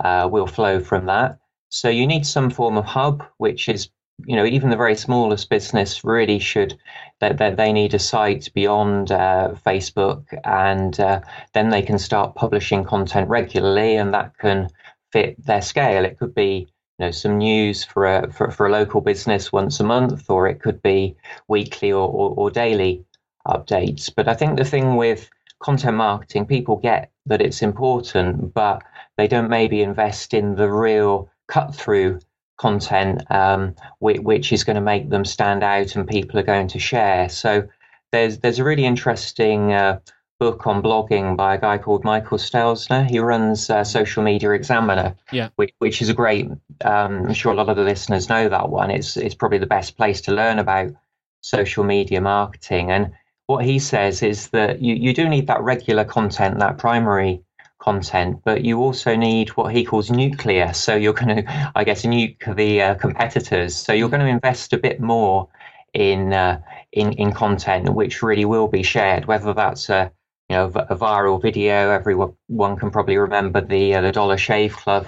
uh, 0.00 0.28
will 0.30 0.46
flow 0.46 0.80
from 0.80 1.06
that. 1.06 1.38
So 1.70 1.88
you 1.88 2.06
need 2.06 2.26
some 2.26 2.50
form 2.50 2.78
of 2.78 2.84
hub, 2.84 3.24
which 3.38 3.68
is 3.68 3.90
you 4.26 4.36
know, 4.36 4.44
even 4.44 4.70
the 4.70 4.76
very 4.76 4.96
smallest 4.96 5.48
business 5.48 6.04
really 6.04 6.38
should 6.38 6.76
that 7.20 7.38
they, 7.38 7.50
they, 7.54 7.72
need 7.72 7.94
a 7.94 7.98
site 7.98 8.48
beyond 8.54 9.12
uh, 9.12 9.54
Facebook, 9.64 10.24
and 10.44 10.98
uh, 10.98 11.20
then 11.54 11.70
they 11.70 11.82
can 11.82 11.98
start 11.98 12.34
publishing 12.34 12.84
content 12.84 13.28
regularly, 13.28 13.96
and 13.96 14.12
that 14.14 14.36
can 14.38 14.68
fit 15.12 15.44
their 15.44 15.62
scale. 15.62 16.04
It 16.04 16.18
could 16.18 16.34
be 16.34 16.66
you 16.98 17.06
know 17.06 17.10
some 17.10 17.38
news 17.38 17.84
for 17.84 18.06
a 18.06 18.32
for, 18.32 18.50
for 18.50 18.66
a 18.66 18.72
local 18.72 19.00
business 19.00 19.52
once 19.52 19.78
a 19.80 19.84
month, 19.84 20.28
or 20.28 20.48
it 20.48 20.60
could 20.60 20.82
be 20.82 21.16
weekly 21.48 21.92
or 21.92 22.08
or, 22.08 22.34
or 22.36 22.50
daily. 22.50 23.04
updates. 23.46 24.10
But 24.14 24.28
I 24.28 24.34
think 24.34 24.58
the 24.58 24.64
thing 24.64 24.96
with 24.96 25.30
content 25.60 25.96
marketing, 25.96 26.46
people 26.46 26.76
get 26.76 27.10
that 27.26 27.40
it's 27.40 27.62
important, 27.62 28.52
but 28.54 28.82
they 29.16 29.28
don't 29.28 29.48
maybe 29.48 29.82
invest 29.82 30.34
in 30.34 30.56
the 30.56 30.70
real 30.70 31.30
cut 31.46 31.74
through 31.74 32.20
content, 32.58 33.22
um, 33.30 33.74
which, 34.00 34.20
which, 34.20 34.52
is 34.52 34.64
going 34.64 34.76
to 34.76 34.82
make 34.82 35.08
them 35.08 35.24
stand 35.24 35.62
out 35.62 35.96
and 35.96 36.06
people 36.06 36.38
are 36.38 36.44
going 36.44 36.68
to 36.68 36.78
share. 36.78 37.28
So 37.28 37.66
there's 38.12 38.38
there's 38.38 38.58
a 38.58 38.64
really 38.64 38.84
interesting 38.84 39.72
uh, 39.72 40.00
book 40.38 40.66
on 40.66 40.82
blogging 40.82 41.36
by 41.36 41.54
a 41.54 41.60
guy 41.60 41.78
called 41.78 42.04
Michael 42.04 42.38
Stelzner. 42.38 43.08
He 43.08 43.18
runs 43.18 43.70
uh, 43.70 43.84
Social 43.84 44.22
Media 44.22 44.50
Examiner, 44.52 45.16
yeah. 45.32 45.48
which, 45.56 45.72
which 45.78 46.00
is 46.02 46.08
a 46.08 46.14
great. 46.14 46.48
Um, 46.84 47.26
I'm 47.26 47.34
sure 47.34 47.52
a 47.52 47.56
lot 47.56 47.68
of 47.68 47.76
the 47.76 47.82
listeners 47.82 48.28
know 48.28 48.48
that 48.48 48.68
one. 48.68 48.90
It's 48.90 49.16
it's 49.16 49.34
probably 49.34 49.58
the 49.58 49.66
best 49.66 49.96
place 49.96 50.20
to 50.22 50.34
learn 50.34 50.58
about 50.58 50.92
social 51.40 51.84
media 51.84 52.20
marketing. 52.20 52.90
And 52.90 53.12
what 53.46 53.64
he 53.64 53.78
says 53.78 54.22
is 54.22 54.48
that 54.50 54.82
you, 54.82 54.94
you 54.94 55.14
do 55.14 55.28
need 55.28 55.46
that 55.46 55.62
regular 55.62 56.04
content, 56.04 56.58
that 56.58 56.78
primary 56.78 57.42
content, 57.88 58.32
but 58.44 58.58
you 58.68 58.74
also 58.86 59.10
need 59.16 59.48
what 59.50 59.74
he 59.74 59.82
calls 59.84 60.10
nuclear. 60.10 60.72
So 60.72 60.94
you're 61.02 61.20
going 61.22 61.34
to, 61.36 61.72
I 61.80 61.82
guess, 61.84 62.02
nuke 62.04 62.44
the 62.62 62.82
uh, 62.82 62.94
competitors. 62.94 63.72
So 63.84 63.92
you're 63.92 64.14
going 64.14 64.26
to 64.26 64.36
invest 64.38 64.72
a 64.72 64.78
bit 64.88 65.00
more 65.00 65.48
in 65.94 66.32
uh, 66.32 66.60
in 66.92 67.12
in 67.22 67.32
content 67.32 67.84
which 68.00 68.22
really 68.22 68.44
will 68.44 68.68
be 68.68 68.82
shared, 68.82 69.24
whether 69.24 69.54
that's 69.54 69.88
a 69.88 70.12
you 70.48 70.56
know 70.56 70.66
a 70.94 70.96
viral 70.96 71.40
video. 71.48 71.90
Everyone 71.90 72.76
can 72.80 72.90
probably 72.90 73.16
remember 73.16 73.60
the 73.60 73.84
uh, 73.96 74.00
the 74.02 74.12
Dollar 74.12 74.38
Shave 74.38 74.74
Club 74.76 75.06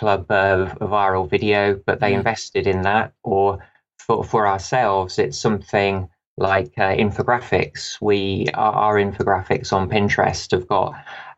club 0.00 0.30
uh, 0.30 0.74
viral 0.80 1.28
video, 1.28 1.60
but 1.86 2.00
they 2.00 2.12
mm. 2.12 2.18
invested 2.18 2.66
in 2.66 2.82
that. 2.82 3.12
Or 3.22 3.58
for 3.98 4.24
for 4.24 4.42
ourselves, 4.46 5.18
it's 5.18 5.38
something 5.38 6.08
like 6.36 6.72
uh, 6.78 6.94
infographics. 7.04 8.00
We 8.00 8.46
our, 8.54 8.72
our 8.84 8.96
infographics 8.96 9.72
on 9.72 9.88
Pinterest 9.88 10.50
have 10.52 10.66
got 10.66 10.94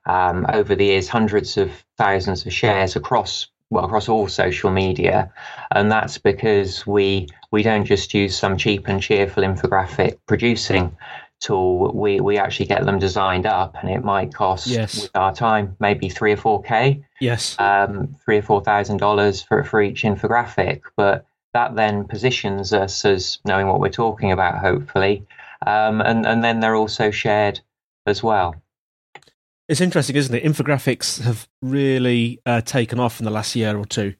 um, 0.08 0.46
over 0.52 0.74
the 0.74 0.86
years 0.86 1.08
hundreds 1.08 1.56
of 1.56 1.70
thousands 1.96 2.46
of 2.46 2.52
shares 2.52 2.96
across 2.96 3.48
well 3.70 3.84
across 3.84 4.08
all 4.08 4.28
social 4.28 4.70
media, 4.70 5.30
and 5.72 5.92
that's 5.92 6.18
because 6.18 6.86
we 6.86 7.28
we 7.50 7.62
don't 7.62 7.84
just 7.84 8.14
use 8.14 8.36
some 8.36 8.56
cheap 8.56 8.88
and 8.88 9.02
cheerful 9.02 9.42
infographic 9.42 10.18
producing 10.26 10.96
tool. 11.40 11.92
We 11.92 12.20
we 12.20 12.38
actually 12.38 12.66
get 12.66 12.84
them 12.86 12.98
designed 12.98 13.46
up, 13.46 13.76
and 13.80 13.90
it 13.90 14.02
might 14.02 14.32
cost 14.32 14.66
yes. 14.66 15.02
with 15.02 15.10
our 15.14 15.34
time 15.34 15.76
maybe 15.80 16.08
three 16.08 16.32
or 16.32 16.36
four 16.36 16.62
k. 16.62 17.04
Yes, 17.20 17.56
um, 17.58 18.16
three 18.24 18.38
or 18.38 18.42
four 18.42 18.62
thousand 18.62 18.96
dollars 18.96 19.42
for 19.42 19.62
for 19.62 19.82
each 19.82 20.02
infographic, 20.02 20.80
but 20.96 21.26
that 21.52 21.76
then 21.76 22.04
positions 22.04 22.72
us 22.72 23.04
as 23.04 23.38
knowing 23.44 23.66
what 23.66 23.80
we're 23.80 23.90
talking 23.90 24.32
about, 24.32 24.58
hopefully, 24.58 25.26
um, 25.66 26.00
and 26.00 26.26
and 26.26 26.42
then 26.42 26.60
they're 26.60 26.76
also 26.76 27.10
shared 27.10 27.60
as 28.06 28.22
well. 28.22 28.54
It's 29.68 29.80
interesting, 29.82 30.16
isn't 30.16 30.34
it? 30.34 30.44
Infographics 30.44 31.20
have 31.22 31.46
really 31.60 32.40
uh, 32.46 32.62
taken 32.62 32.98
off 32.98 33.20
in 33.20 33.24
the 33.24 33.30
last 33.30 33.54
year 33.54 33.76
or 33.76 33.84
two. 33.84 34.14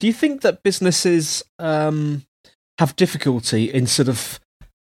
Do 0.00 0.06
you 0.06 0.12
think 0.12 0.40
that 0.42 0.62
businesses 0.62 1.42
um, 1.58 2.24
have 2.78 2.96
difficulty 2.96 3.72
in 3.72 3.86
sort 3.86 4.08
of 4.08 4.40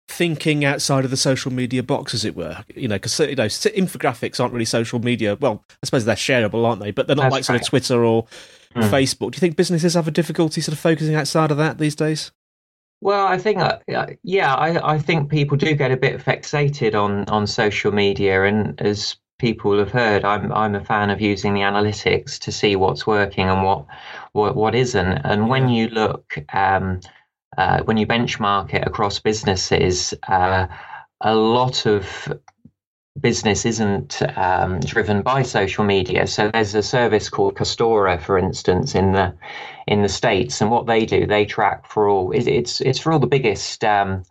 thinking 0.09 0.65
outside 0.65 1.05
of 1.05 1.11
the 1.11 1.17
social 1.17 1.53
media 1.53 1.83
box, 1.83 2.15
as 2.15 2.25
it 2.25 2.35
were? 2.35 2.65
You 2.75 2.89
know, 2.89 2.97
because 2.97 3.19
you 3.21 3.35
know, 3.35 3.47
infographics 3.47 4.41
aren't 4.41 4.55
really 4.55 4.65
social 4.65 5.01
media. 5.01 5.37
Well, 5.39 5.65
I 5.71 5.87
suppose 5.87 6.07
they're 6.07 6.17
shareable, 6.17 6.67
aren't 6.67 6.81
they? 6.81 6.93
But 6.93 7.07
they're 7.07 7.17
not 7.17 7.25
That's 7.25 7.33
like 7.33 7.45
sort 7.45 7.61
of 7.61 7.67
Twitter 7.67 8.03
or 8.03 8.25
mm. 8.75 8.89
Facebook. 8.91 9.33
Do 9.33 9.37
you 9.37 9.41
think 9.41 9.57
businesses 9.57 9.95
have 9.95 10.09
a 10.09 10.13
difficulty 10.13 10.63
sort 10.63 10.73
of 10.73 10.79
focusing 10.79 11.15
outside 11.15 11.51
of 11.51 11.59
that 11.59 11.79
these 11.79 11.95
days? 11.95 12.33
Well, 13.03 13.27
I 13.27 13.39
think, 13.39 13.59
uh, 13.59 13.79
yeah, 14.23 14.55
I, 14.55 14.95
I 14.95 14.99
think 14.99 15.31
people 15.31 15.57
do 15.57 15.75
get 15.75 15.91
a 15.91 15.97
bit 15.97 16.21
fixated 16.21 16.95
on 16.95 17.25
on 17.29 17.47
social 17.47 17.93
media, 17.93 18.45
and 18.45 18.81
as 18.81 19.17
people 19.41 19.79
have 19.79 19.91
heard, 19.91 20.25
I'm 20.25 20.53
I'm 20.53 20.75
a 20.75 20.85
fan 20.85 21.11
of 21.11 21.21
using 21.21 21.55
the 21.55 21.63
analytics 21.63 22.39
to 22.41 22.53
see 22.53 22.77
what's 22.77 23.07
working 23.07 23.49
and 23.49 23.65
what 23.65 23.87
what, 24.33 24.55
what 24.55 24.75
isn't. 24.75 25.19
And 25.25 25.49
when 25.49 25.69
you 25.69 25.89
look, 25.89 26.39
um, 26.53 27.01
uh, 27.57 27.83
when 27.85 27.97
you 27.97 28.07
benchmark 28.07 28.75
it 28.75 28.87
across 28.87 29.19
businesses, 29.19 30.15
uh, 30.29 30.67
a 31.23 31.35
lot 31.35 31.87
of 31.87 32.33
business 33.21 33.65
isn't 33.67 34.23
um, 34.37 34.81
driven 34.81 35.23
by 35.23 35.43
social 35.43 35.85
media. 35.85 36.27
So 36.27 36.51
there's 36.51 36.75
a 36.75 36.83
service 36.83 37.29
called 37.29 37.57
Custora, 37.57 38.21
for 38.21 38.39
instance, 38.39 38.95
in 38.95 39.13
the 39.13 39.35
in 39.87 40.03
the 40.03 40.09
states, 40.09 40.61
and 40.61 40.71
what 40.71 40.87
they 40.87 41.07
do, 41.07 41.27
they 41.27 41.47
track 41.47 41.87
for 41.87 42.09
all. 42.09 42.33
It's 42.33 42.81
it's 42.81 42.99
for 42.99 43.13
all 43.13 43.19
the 43.19 43.27
biggest 43.27 43.83
um, 43.85 44.23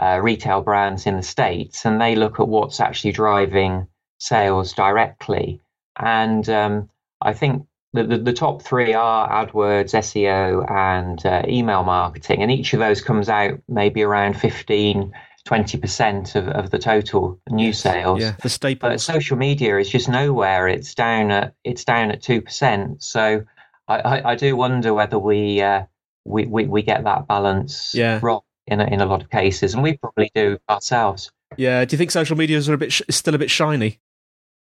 uh, 0.00 0.18
retail 0.22 0.62
brands 0.62 1.06
in 1.06 1.16
the 1.16 1.22
states, 1.22 1.84
and 1.84 2.00
they 2.00 2.16
look 2.16 2.40
at 2.40 2.48
what's 2.48 2.80
actually 2.80 3.12
driving 3.12 3.86
sales 4.18 4.72
directly. 4.72 5.60
And 5.98 6.48
um, 6.48 6.90
I 7.22 7.32
think 7.32 7.66
the, 7.92 8.04
the, 8.04 8.18
the, 8.18 8.32
top 8.32 8.62
three 8.62 8.92
are 8.92 9.46
AdWords, 9.46 9.94
SEO, 9.94 10.70
and 10.70 11.24
uh, 11.24 11.42
email 11.48 11.82
marketing. 11.82 12.42
And 12.42 12.50
each 12.50 12.74
of 12.74 12.80
those 12.80 13.00
comes 13.00 13.28
out 13.28 13.58
maybe 13.68 14.02
around 14.02 14.34
15, 14.38 15.12
20% 15.46 16.34
of, 16.34 16.48
of 16.48 16.70
the 16.70 16.78
total 16.78 17.40
new 17.48 17.72
sales. 17.72 18.20
Yeah, 18.20 18.34
the 18.42 18.50
staples. 18.50 18.90
But 18.90 19.00
social 19.00 19.36
media 19.36 19.78
is 19.78 19.88
just 19.88 20.08
nowhere. 20.08 20.68
It's 20.68 20.94
down 20.94 21.30
at 21.30 21.54
it's 21.64 21.84
down 21.84 22.10
at 22.10 22.20
2%. 22.20 23.02
So 23.02 23.44
I, 23.88 23.98
I, 23.98 24.30
I 24.32 24.34
do 24.34 24.56
wonder 24.56 24.92
whether 24.92 25.18
we, 25.18 25.62
uh, 25.62 25.84
we, 26.24 26.44
we, 26.46 26.66
we 26.66 26.82
get 26.82 27.04
that 27.04 27.26
balance 27.26 27.94
yeah. 27.94 28.20
wrong 28.22 28.42
in 28.66 28.80
a, 28.80 28.84
in 28.86 29.00
a 29.00 29.06
lot 29.06 29.22
of 29.22 29.30
cases. 29.30 29.72
And 29.72 29.82
we 29.82 29.96
probably 29.96 30.30
do 30.34 30.58
ourselves. 30.68 31.30
Yeah. 31.56 31.84
Do 31.84 31.94
you 31.94 31.98
think 31.98 32.10
social 32.10 32.36
media 32.36 32.58
is 32.58 32.68
a 32.68 32.76
bit 32.76 32.92
still 33.08 33.34
a 33.34 33.38
bit 33.38 33.50
shiny? 33.50 34.00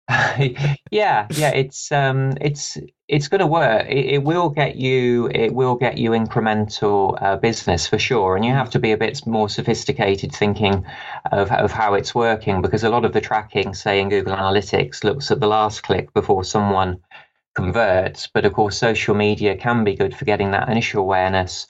yeah, 0.90 1.26
yeah, 1.30 1.50
it's 1.50 1.90
um, 1.90 2.32
it's 2.40 2.78
it's 3.08 3.26
going 3.26 3.40
to 3.40 3.46
work. 3.46 3.86
It, 3.88 4.06
it, 4.06 4.22
will 4.22 4.50
get 4.50 4.76
you. 4.76 5.28
It 5.34 5.52
will 5.52 5.74
get 5.74 5.98
you 5.98 6.10
incremental 6.10 7.20
uh, 7.20 7.36
business 7.36 7.88
for 7.88 7.98
sure, 7.98 8.36
and 8.36 8.44
you 8.44 8.52
have 8.52 8.70
to 8.70 8.78
be 8.78 8.92
a 8.92 8.96
bit 8.96 9.26
more 9.26 9.48
sophisticated 9.48 10.32
thinking 10.32 10.86
of 11.32 11.50
of 11.50 11.72
how 11.72 11.94
it's 11.94 12.14
working 12.14 12.62
because 12.62 12.84
a 12.84 12.88
lot 12.88 13.04
of 13.04 13.14
the 13.14 13.20
tracking, 13.20 13.74
say 13.74 14.00
in 14.00 14.08
Google 14.08 14.36
Analytics, 14.36 15.02
looks 15.02 15.32
at 15.32 15.40
the 15.40 15.48
last 15.48 15.82
click 15.82 16.14
before 16.14 16.44
someone 16.44 17.00
converts. 17.56 18.28
But 18.32 18.44
of 18.44 18.52
course, 18.52 18.78
social 18.78 19.16
media 19.16 19.56
can 19.56 19.82
be 19.82 19.96
good 19.96 20.14
for 20.14 20.24
getting 20.24 20.52
that 20.52 20.68
initial 20.68 21.00
awareness 21.00 21.66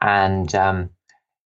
and 0.00 0.54
um, 0.54 0.90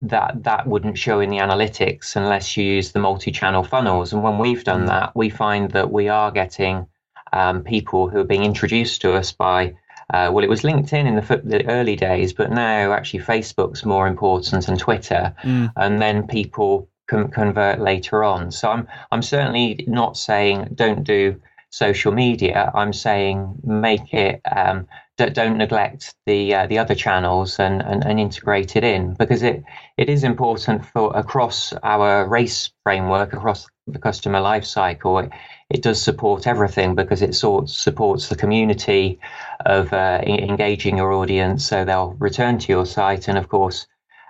that 0.02 0.42
that 0.42 0.66
wouldn't 0.66 0.98
show 0.98 1.20
in 1.20 1.30
the 1.30 1.38
analytics 1.38 2.16
unless 2.16 2.56
you 2.56 2.64
use 2.64 2.92
the 2.92 2.98
multi-channel 2.98 3.64
funnels. 3.64 4.12
And 4.12 4.22
when 4.22 4.38
we've 4.38 4.64
done 4.64 4.84
mm. 4.84 4.88
that, 4.88 5.14
we 5.14 5.30
find 5.30 5.70
that 5.70 5.92
we 5.92 6.08
are 6.08 6.30
getting 6.30 6.86
um, 7.32 7.62
people 7.62 8.08
who 8.08 8.18
are 8.18 8.24
being 8.24 8.44
introduced 8.44 9.00
to 9.02 9.14
us 9.14 9.32
by 9.32 9.74
uh, 10.12 10.30
well, 10.30 10.44
it 10.44 10.50
was 10.50 10.60
LinkedIn 10.60 11.06
in 11.06 11.14
the, 11.14 11.40
the, 11.42 11.66
early 11.70 11.96
days, 11.96 12.34
but 12.34 12.50
now 12.50 12.92
actually 12.92 13.20
Facebook's 13.20 13.84
more 13.84 14.06
important 14.06 14.66
than 14.66 14.76
Twitter, 14.76 15.34
mm. 15.42 15.72
and 15.76 16.02
then 16.02 16.26
people 16.26 16.88
can 17.06 17.28
convert 17.28 17.80
later 17.80 18.22
on. 18.22 18.50
So 18.50 18.70
I'm 18.70 18.86
I'm 19.10 19.22
certainly 19.22 19.84
not 19.86 20.16
saying 20.16 20.68
don't 20.74 21.04
do 21.04 21.40
social 21.70 22.12
media. 22.12 22.70
I'm 22.74 22.92
saying 22.92 23.54
make 23.64 24.12
it 24.12 24.42
um, 24.54 24.86
don't 25.16 25.58
neglect 25.58 26.14
the 26.26 26.54
uh, 26.54 26.66
the 26.66 26.78
other 26.78 26.94
channels 26.94 27.58
and, 27.58 27.82
and, 27.82 28.04
and 28.04 28.18
integrate 28.18 28.76
it 28.76 28.84
in 28.84 29.14
because 29.14 29.42
it 29.42 29.62
it 29.96 30.08
is 30.08 30.24
important 30.24 30.84
for 30.86 31.14
across 31.16 31.72
our 31.82 32.26
race 32.26 32.70
framework 32.82 33.32
across 33.32 33.66
the 33.86 33.98
customer 33.98 34.40
life 34.40 34.64
cycle. 34.64 35.18
It, 35.18 35.30
it 35.70 35.82
does 35.82 36.00
support 36.00 36.46
everything 36.46 36.94
because 36.94 37.22
it 37.22 37.34
sort 37.34 37.68
supports 37.68 38.28
the 38.28 38.36
community 38.36 39.18
of 39.66 39.92
uh, 39.92 40.20
engaging 40.26 40.96
your 40.96 41.12
audience, 41.12 41.66
so 41.66 41.84
they'll 41.84 42.14
return 42.18 42.58
to 42.58 42.72
your 42.72 42.86
site, 42.86 43.28
and 43.28 43.38
of 43.38 43.48
course, 43.48 43.86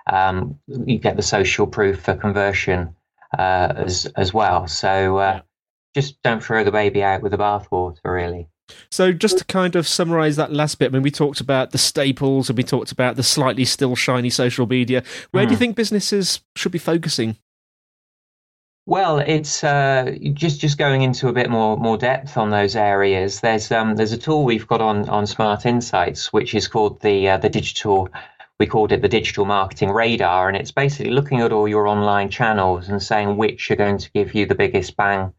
um, 0.07 0.59
you 0.67 0.99
get 0.99 1.15
the 1.15 1.21
social 1.23 1.67
proof 1.67 2.01
for 2.01 2.15
conversion 2.15 2.95
uh, 3.37 3.73
as 3.77 4.05
as 4.15 4.33
well. 4.33 4.67
So 4.67 5.17
uh, 5.17 5.41
just 5.95 6.21
don't 6.23 6.43
throw 6.43 6.63
the 6.63 6.71
baby 6.71 7.03
out 7.03 7.21
with 7.21 7.31
the 7.31 7.37
bathwater, 7.37 8.03
really. 8.03 8.49
So, 8.89 9.11
just 9.11 9.37
to 9.39 9.45
kind 9.45 9.75
of 9.75 9.87
summarize 9.87 10.35
that 10.37 10.53
last 10.53 10.79
bit, 10.79 10.91
I 10.91 10.93
mean, 10.93 11.01
we 11.01 11.11
talked 11.11 11.41
about 11.41 11.71
the 11.71 11.77
staples 11.77 12.49
and 12.49 12.57
we 12.57 12.63
talked 12.63 12.91
about 12.91 13.15
the 13.15 13.23
slightly 13.23 13.65
still 13.65 13.95
shiny 13.95 14.29
social 14.29 14.67
media. 14.67 15.03
Where 15.31 15.43
mm. 15.43 15.47
do 15.47 15.51
you 15.51 15.57
hmm. 15.57 15.59
think 15.59 15.75
businesses 15.75 16.41
should 16.55 16.71
be 16.71 16.79
focusing? 16.79 17.37
Well, 18.85 19.19
it's 19.19 19.63
uh, 19.63 20.15
just 20.33 20.59
just 20.59 20.77
going 20.77 21.03
into 21.03 21.29
a 21.29 21.33
bit 21.33 21.49
more 21.49 21.77
more 21.77 21.97
depth 21.97 22.37
on 22.37 22.49
those 22.49 22.75
areas. 22.75 23.39
There's 23.39 23.71
um, 23.71 23.95
there's 23.95 24.11
a 24.11 24.17
tool 24.17 24.43
we've 24.43 24.67
got 24.67 24.81
on 24.81 25.07
on 25.09 25.25
Smart 25.25 25.65
Insights, 25.65 26.33
which 26.33 26.53
is 26.53 26.67
called 26.67 27.01
the 27.01 27.29
uh, 27.29 27.37
the 27.37 27.49
digital. 27.49 28.09
We 28.59 28.67
called 28.67 28.91
it 28.91 29.01
the 29.01 29.09
digital 29.09 29.45
marketing 29.45 29.91
radar, 29.91 30.47
and 30.47 30.55
it's 30.57 30.71
basically 30.71 31.11
looking 31.11 31.41
at 31.41 31.51
all 31.51 31.67
your 31.67 31.87
online 31.87 32.29
channels 32.29 32.87
and 32.89 33.01
saying 33.01 33.37
which 33.37 33.71
are 33.71 33.75
going 33.75 33.97
to 33.97 34.11
give 34.11 34.35
you 34.35 34.45
the 34.45 34.55
biggest 34.55 34.95
bang 34.95 35.33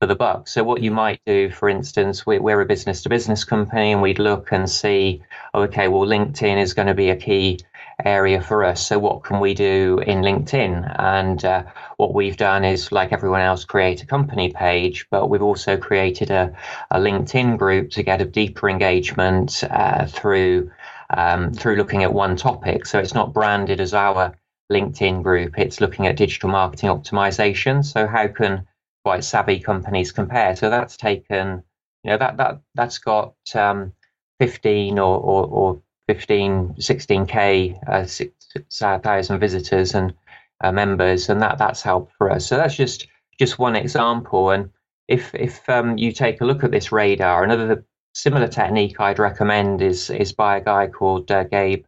for 0.00 0.06
the 0.06 0.14
buck. 0.14 0.46
So 0.46 0.62
what 0.62 0.80
you 0.80 0.92
might 0.92 1.20
do, 1.26 1.50
for 1.50 1.68
instance, 1.68 2.24
we're, 2.24 2.40
we're 2.40 2.60
a 2.60 2.66
business 2.66 3.02
to 3.02 3.08
business 3.08 3.42
company 3.42 3.92
and 3.92 4.00
we'd 4.00 4.20
look 4.20 4.52
and 4.52 4.70
see, 4.70 5.22
oh, 5.54 5.62
okay, 5.62 5.88
well, 5.88 6.06
LinkedIn 6.06 6.56
is 6.56 6.72
going 6.72 6.86
to 6.86 6.94
be 6.94 7.10
a 7.10 7.16
key 7.16 7.58
area 8.04 8.40
for 8.40 8.62
us. 8.62 8.86
So, 8.86 8.96
what 9.00 9.24
can 9.24 9.40
we 9.40 9.54
do 9.54 9.98
in 10.06 10.20
LinkedIn? 10.20 10.94
And 11.00 11.44
uh, 11.44 11.64
what 11.96 12.14
we've 12.14 12.36
done 12.36 12.64
is, 12.64 12.92
like 12.92 13.12
everyone 13.12 13.40
else, 13.40 13.64
create 13.64 14.02
a 14.04 14.06
company 14.06 14.52
page, 14.52 15.06
but 15.10 15.28
we've 15.28 15.42
also 15.42 15.76
created 15.76 16.30
a, 16.30 16.54
a 16.92 17.00
LinkedIn 17.00 17.58
group 17.58 17.90
to 17.90 18.04
get 18.04 18.20
a 18.20 18.24
deeper 18.24 18.70
engagement 18.70 19.64
uh, 19.68 20.06
through 20.06 20.70
um, 21.10 21.52
through 21.52 21.74
looking 21.74 22.04
at 22.04 22.12
one 22.12 22.36
topic. 22.36 22.86
So, 22.86 23.00
it's 23.00 23.14
not 23.14 23.34
branded 23.34 23.80
as 23.80 23.94
our 23.94 24.36
LinkedIn 24.70 25.24
group; 25.24 25.58
it's 25.58 25.80
looking 25.80 26.06
at 26.06 26.16
digital 26.16 26.50
marketing 26.50 26.90
optimization. 26.90 27.84
So, 27.84 28.06
how 28.06 28.28
can 28.28 28.67
quite 29.08 29.24
savvy 29.24 29.58
companies 29.58 30.12
compare? 30.12 30.54
So, 30.54 30.68
that's 30.70 30.96
taken, 30.96 31.62
you 32.04 32.10
know, 32.10 32.18
that 32.18 32.36
that 32.36 32.60
that's 32.74 32.98
got 32.98 33.34
um, 33.54 33.92
15 34.40 34.98
or, 34.98 35.18
or, 35.18 35.46
or 35.46 35.82
15, 36.08 36.74
16k, 36.78 37.88
uh, 37.88 38.06
6,000 38.06 39.38
visitors 39.38 39.94
and 39.94 40.14
uh, 40.60 40.72
members, 40.72 41.28
and 41.28 41.40
that 41.42 41.58
that's 41.58 41.82
helped 41.82 42.12
for 42.16 42.30
us. 42.30 42.46
So 42.46 42.56
that's 42.56 42.76
just 42.76 43.06
just 43.38 43.58
one 43.58 43.76
example. 43.76 44.50
And 44.50 44.70
if 45.06 45.34
if 45.34 45.68
um, 45.68 45.98
you 45.98 46.12
take 46.12 46.40
a 46.40 46.44
look 46.44 46.64
at 46.64 46.70
this 46.70 46.92
radar, 46.92 47.44
another 47.44 47.84
similar 48.14 48.48
technique 48.48 49.00
I'd 49.00 49.18
recommend 49.18 49.82
is 49.82 50.10
is 50.10 50.32
by 50.32 50.56
a 50.56 50.64
guy 50.64 50.88
called 50.88 51.30
uh, 51.30 51.44
Gabe 51.44 51.84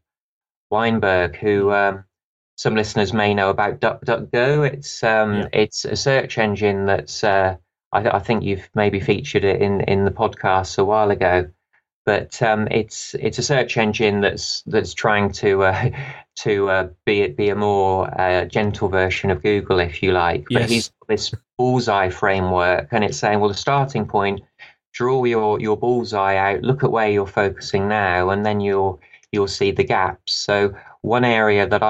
Weinberg, 0.70 1.36
who 1.36 1.72
um, 1.72 2.04
some 2.60 2.74
listeners 2.74 3.14
may 3.14 3.32
know 3.32 3.48
about 3.48 3.80
DuckDuckGo. 3.80 4.70
It's 4.70 5.02
um, 5.02 5.34
yeah. 5.34 5.48
it's 5.52 5.84
a 5.84 5.96
search 5.96 6.36
engine 6.36 6.86
that's 6.86 7.24
uh, 7.24 7.56
I, 7.92 8.08
I, 8.10 8.18
think 8.18 8.44
you've 8.44 8.68
maybe 8.74 9.00
featured 9.00 9.44
it 9.44 9.62
in 9.62 9.80
in 9.82 10.04
the 10.04 10.10
podcast 10.10 10.78
a 10.78 10.84
while 10.84 11.10
ago 11.10 11.50
but 12.06 12.42
um, 12.42 12.66
it's 12.70 13.14
it's 13.20 13.38
a 13.38 13.42
search 13.42 13.76
engine 13.76 14.20
that's 14.20 14.62
that's 14.62 14.94
trying 14.94 15.30
to 15.30 15.62
uh, 15.62 15.90
to 16.36 16.68
uh, 16.68 16.88
be 17.04 17.28
be 17.28 17.48
a 17.50 17.54
more 17.54 18.08
uh, 18.20 18.44
gentle 18.46 18.88
version 18.88 19.30
of 19.30 19.42
Google, 19.42 19.78
if 19.78 20.02
you 20.02 20.12
like. 20.12 20.44
But 20.50 20.62
yes. 20.62 20.70
he's 20.70 20.92
this 21.08 21.32
bullseye 21.58 22.10
framework, 22.10 22.88
and 22.92 23.04
it's 23.04 23.18
saying, 23.18 23.40
well, 23.40 23.48
the 23.48 23.54
starting 23.54 24.06
point, 24.06 24.40
draw 24.92 25.24
your 25.24 25.60
your 25.60 25.76
bullseye 25.76 26.36
out, 26.36 26.62
look 26.62 26.82
at 26.82 26.90
where 26.90 27.10
you're 27.10 27.26
focusing 27.26 27.88
now, 27.88 28.30
and 28.30 28.44
then 28.44 28.60
you'll 28.60 29.00
you'll 29.30 29.48
see 29.48 29.70
the 29.70 29.84
gaps. 29.84 30.34
So 30.34 30.74
one 31.02 31.24
area 31.24 31.66
that 31.68 31.82
I 31.82 31.89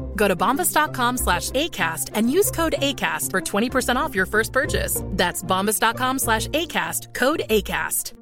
Go 0.15 0.27
to 0.27 0.35
bombas.com 0.35 1.17
slash 1.17 1.49
ACAST 1.51 2.11
and 2.13 2.31
use 2.31 2.51
code 2.51 2.75
ACAST 2.77 3.29
for 3.31 3.41
20% 3.41 3.95
off 3.95 4.15
your 4.15 4.25
first 4.25 4.53
purchase. 4.53 5.01
That's 5.07 5.43
bombas.com 5.43 6.19
slash 6.19 6.47
ACAST, 6.47 7.13
code 7.13 7.43
ACAST. 7.49 8.13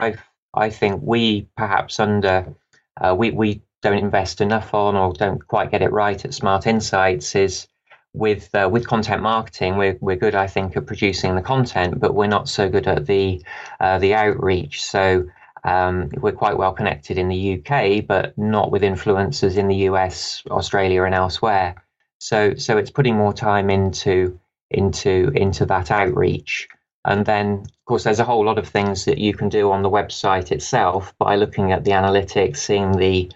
I, 0.00 0.14
I 0.54 0.70
think 0.70 1.02
we 1.04 1.48
perhaps 1.56 2.00
under, 2.00 2.54
uh, 3.00 3.14
we, 3.14 3.30
we 3.30 3.62
don't 3.82 3.98
invest 3.98 4.40
enough 4.40 4.72
on 4.74 4.96
or 4.96 5.12
don't 5.12 5.46
quite 5.46 5.70
get 5.70 5.82
it 5.82 5.92
right 5.92 6.24
at 6.24 6.34
Smart 6.34 6.66
Insights 6.66 7.34
is 7.34 7.66
with 8.12 8.52
uh, 8.54 8.68
with 8.70 8.86
content 8.86 9.22
marketing, 9.22 9.76
we're 9.76 9.96
we're 10.00 10.16
good, 10.16 10.34
I 10.34 10.46
think, 10.46 10.76
at 10.76 10.86
producing 10.86 11.34
the 11.34 11.42
content, 11.42 12.00
but 12.00 12.14
we're 12.14 12.26
not 12.26 12.48
so 12.48 12.68
good 12.68 12.86
at 12.86 13.06
the 13.06 13.42
uh, 13.78 13.98
the 13.98 14.14
outreach. 14.14 14.82
So 14.82 15.28
um, 15.64 16.08
we're 16.18 16.32
quite 16.32 16.56
well 16.56 16.72
connected 16.72 17.18
in 17.18 17.28
the 17.28 17.58
UK, 17.58 18.06
but 18.06 18.36
not 18.38 18.70
with 18.70 18.82
influencers 18.82 19.56
in 19.56 19.68
the 19.68 19.76
US, 19.90 20.42
Australia, 20.50 21.04
and 21.04 21.14
elsewhere. 21.14 21.74
So, 22.18 22.54
so 22.54 22.76
it's 22.76 22.90
putting 22.90 23.16
more 23.16 23.32
time 23.32 23.70
into 23.70 24.38
into 24.70 25.32
into 25.34 25.66
that 25.66 25.90
outreach. 25.90 26.68
And 27.04 27.24
then, 27.24 27.60
of 27.60 27.84
course, 27.86 28.04
there's 28.04 28.20
a 28.20 28.24
whole 28.24 28.44
lot 28.44 28.58
of 28.58 28.68
things 28.68 29.06
that 29.06 29.18
you 29.18 29.32
can 29.34 29.48
do 29.48 29.70
on 29.70 29.82
the 29.82 29.90
website 29.90 30.52
itself 30.52 31.14
by 31.18 31.36
looking 31.36 31.72
at 31.72 31.84
the 31.84 31.92
analytics, 31.92 32.58
seeing 32.58 32.92
the 32.92 33.30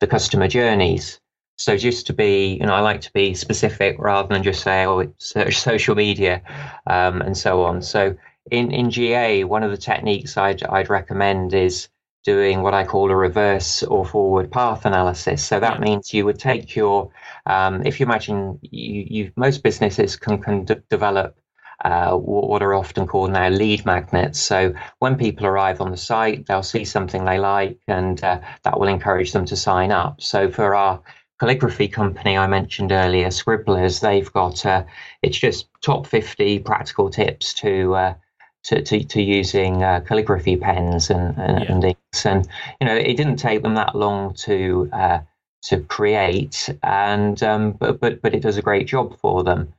the 0.00 0.06
customer 0.06 0.48
journeys. 0.48 1.20
So 1.58 1.76
just 1.76 2.06
to 2.06 2.14
be, 2.14 2.54
you 2.54 2.64
know, 2.64 2.72
I 2.72 2.80
like 2.80 3.02
to 3.02 3.12
be 3.12 3.34
specific 3.34 3.96
rather 3.98 4.28
than 4.28 4.42
just 4.42 4.62
say, 4.62 4.86
oh, 4.86 5.00
it's 5.00 5.34
social 5.58 5.94
media 5.94 6.40
um, 6.86 7.20
and 7.20 7.36
so 7.36 7.62
on. 7.64 7.82
So 7.82 8.16
in, 8.50 8.72
in 8.72 8.90
GA, 8.90 9.44
one 9.44 9.62
of 9.62 9.70
the 9.70 9.76
techniques 9.76 10.36
I'd, 10.36 10.62
I'd 10.64 10.90
recommend 10.90 11.54
is 11.54 11.88
doing 12.24 12.62
what 12.62 12.74
I 12.74 12.84
call 12.84 13.10
a 13.10 13.16
reverse 13.16 13.82
or 13.82 14.04
forward 14.04 14.50
path 14.50 14.84
analysis. 14.84 15.42
So 15.42 15.58
that 15.60 15.80
means 15.80 16.12
you 16.12 16.24
would 16.26 16.38
take 16.38 16.76
your, 16.76 17.10
um, 17.46 17.82
if 17.86 17.98
you 17.98 18.06
imagine 18.06 18.58
you, 18.62 19.06
you, 19.08 19.32
most 19.36 19.62
businesses 19.62 20.16
can, 20.16 20.42
can 20.42 20.64
d- 20.64 20.74
develop 20.90 21.38
uh, 21.84 22.12
what 22.14 22.62
are 22.62 22.74
often 22.74 23.06
called 23.06 23.30
now 23.30 23.48
lead 23.48 23.86
magnets. 23.86 24.38
So 24.38 24.74
when 24.98 25.16
people 25.16 25.46
arrive 25.46 25.80
on 25.80 25.90
the 25.90 25.96
site, 25.96 26.46
they'll 26.46 26.62
see 26.62 26.84
something 26.84 27.24
they 27.24 27.38
like, 27.38 27.78
and 27.88 28.22
uh, 28.22 28.40
that 28.64 28.78
will 28.78 28.88
encourage 28.88 29.32
them 29.32 29.46
to 29.46 29.56
sign 29.56 29.90
up. 29.90 30.20
So 30.20 30.50
for 30.50 30.74
our 30.74 31.00
calligraphy 31.38 31.88
company 31.88 32.36
I 32.36 32.46
mentioned 32.46 32.92
earlier, 32.92 33.28
Scribblers, 33.28 34.00
they've 34.00 34.30
got 34.30 34.66
uh, 34.66 34.84
it's 35.22 35.38
just 35.38 35.68
top 35.80 36.06
50 36.06 36.58
practical 36.58 37.08
tips 37.08 37.54
to 37.54 37.94
uh, 37.94 38.14
to, 38.64 38.82
to, 38.82 39.04
to 39.04 39.22
using 39.22 39.82
uh, 39.82 40.00
calligraphy 40.00 40.56
pens 40.56 41.10
and, 41.10 41.36
and, 41.38 41.64
yeah. 41.64 41.72
and, 41.72 41.84
inks. 41.84 42.26
And, 42.26 42.48
you 42.80 42.86
know, 42.86 42.94
it 42.94 43.16
didn't 43.16 43.36
take 43.36 43.62
them 43.62 43.74
that 43.74 43.94
long 43.94 44.34
to, 44.34 44.88
uh, 44.92 45.18
to 45.62 45.80
create, 45.82 46.68
and, 46.82 47.42
um, 47.42 47.72
but, 47.72 48.00
but, 48.00 48.22
but 48.22 48.34
it 48.34 48.40
does 48.40 48.56
a 48.56 48.62
great 48.62 48.86
job 48.86 49.18
for 49.18 49.44
them. 49.44 49.72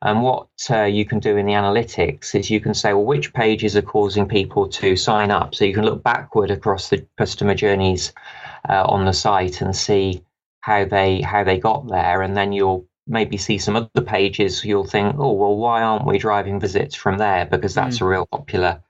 And 0.00 0.22
what 0.22 0.48
uh, 0.70 0.84
you 0.84 1.04
can 1.04 1.18
do 1.18 1.36
in 1.36 1.46
the 1.46 1.54
analytics 1.54 2.34
is 2.34 2.50
you 2.50 2.60
can 2.60 2.74
say, 2.74 2.92
well, 2.92 3.04
which 3.04 3.34
pages 3.34 3.76
are 3.76 3.82
causing 3.82 4.28
people 4.28 4.68
to 4.68 4.94
sign 4.94 5.32
up? 5.32 5.56
So 5.56 5.64
you 5.64 5.74
can 5.74 5.84
look 5.84 6.04
backward 6.04 6.52
across 6.52 6.88
the 6.88 7.04
customer 7.16 7.56
journeys 7.56 8.12
uh, 8.68 8.84
on 8.84 9.06
the 9.06 9.12
site 9.12 9.60
and 9.60 9.74
see 9.74 10.22
how 10.60 10.84
they 10.84 11.20
how 11.20 11.42
they 11.44 11.58
got 11.58 11.88
there, 11.88 12.22
and 12.22 12.36
then 12.36 12.52
you'll 12.52 12.86
maybe 13.08 13.36
see 13.36 13.58
some 13.58 13.76
other 13.76 14.04
pages, 14.04 14.64
you'll 14.64 14.86
think, 14.86 15.16
oh, 15.18 15.32
well, 15.32 15.56
why 15.56 15.82
aren't 15.82 16.06
we 16.06 16.18
driving 16.18 16.60
visits 16.60 16.94
from 16.94 17.18
there? 17.18 17.46
Because 17.46 17.74
that's 17.74 17.98
mm. 17.98 18.02
a 18.02 18.04
real 18.04 18.26
popular 18.26 18.80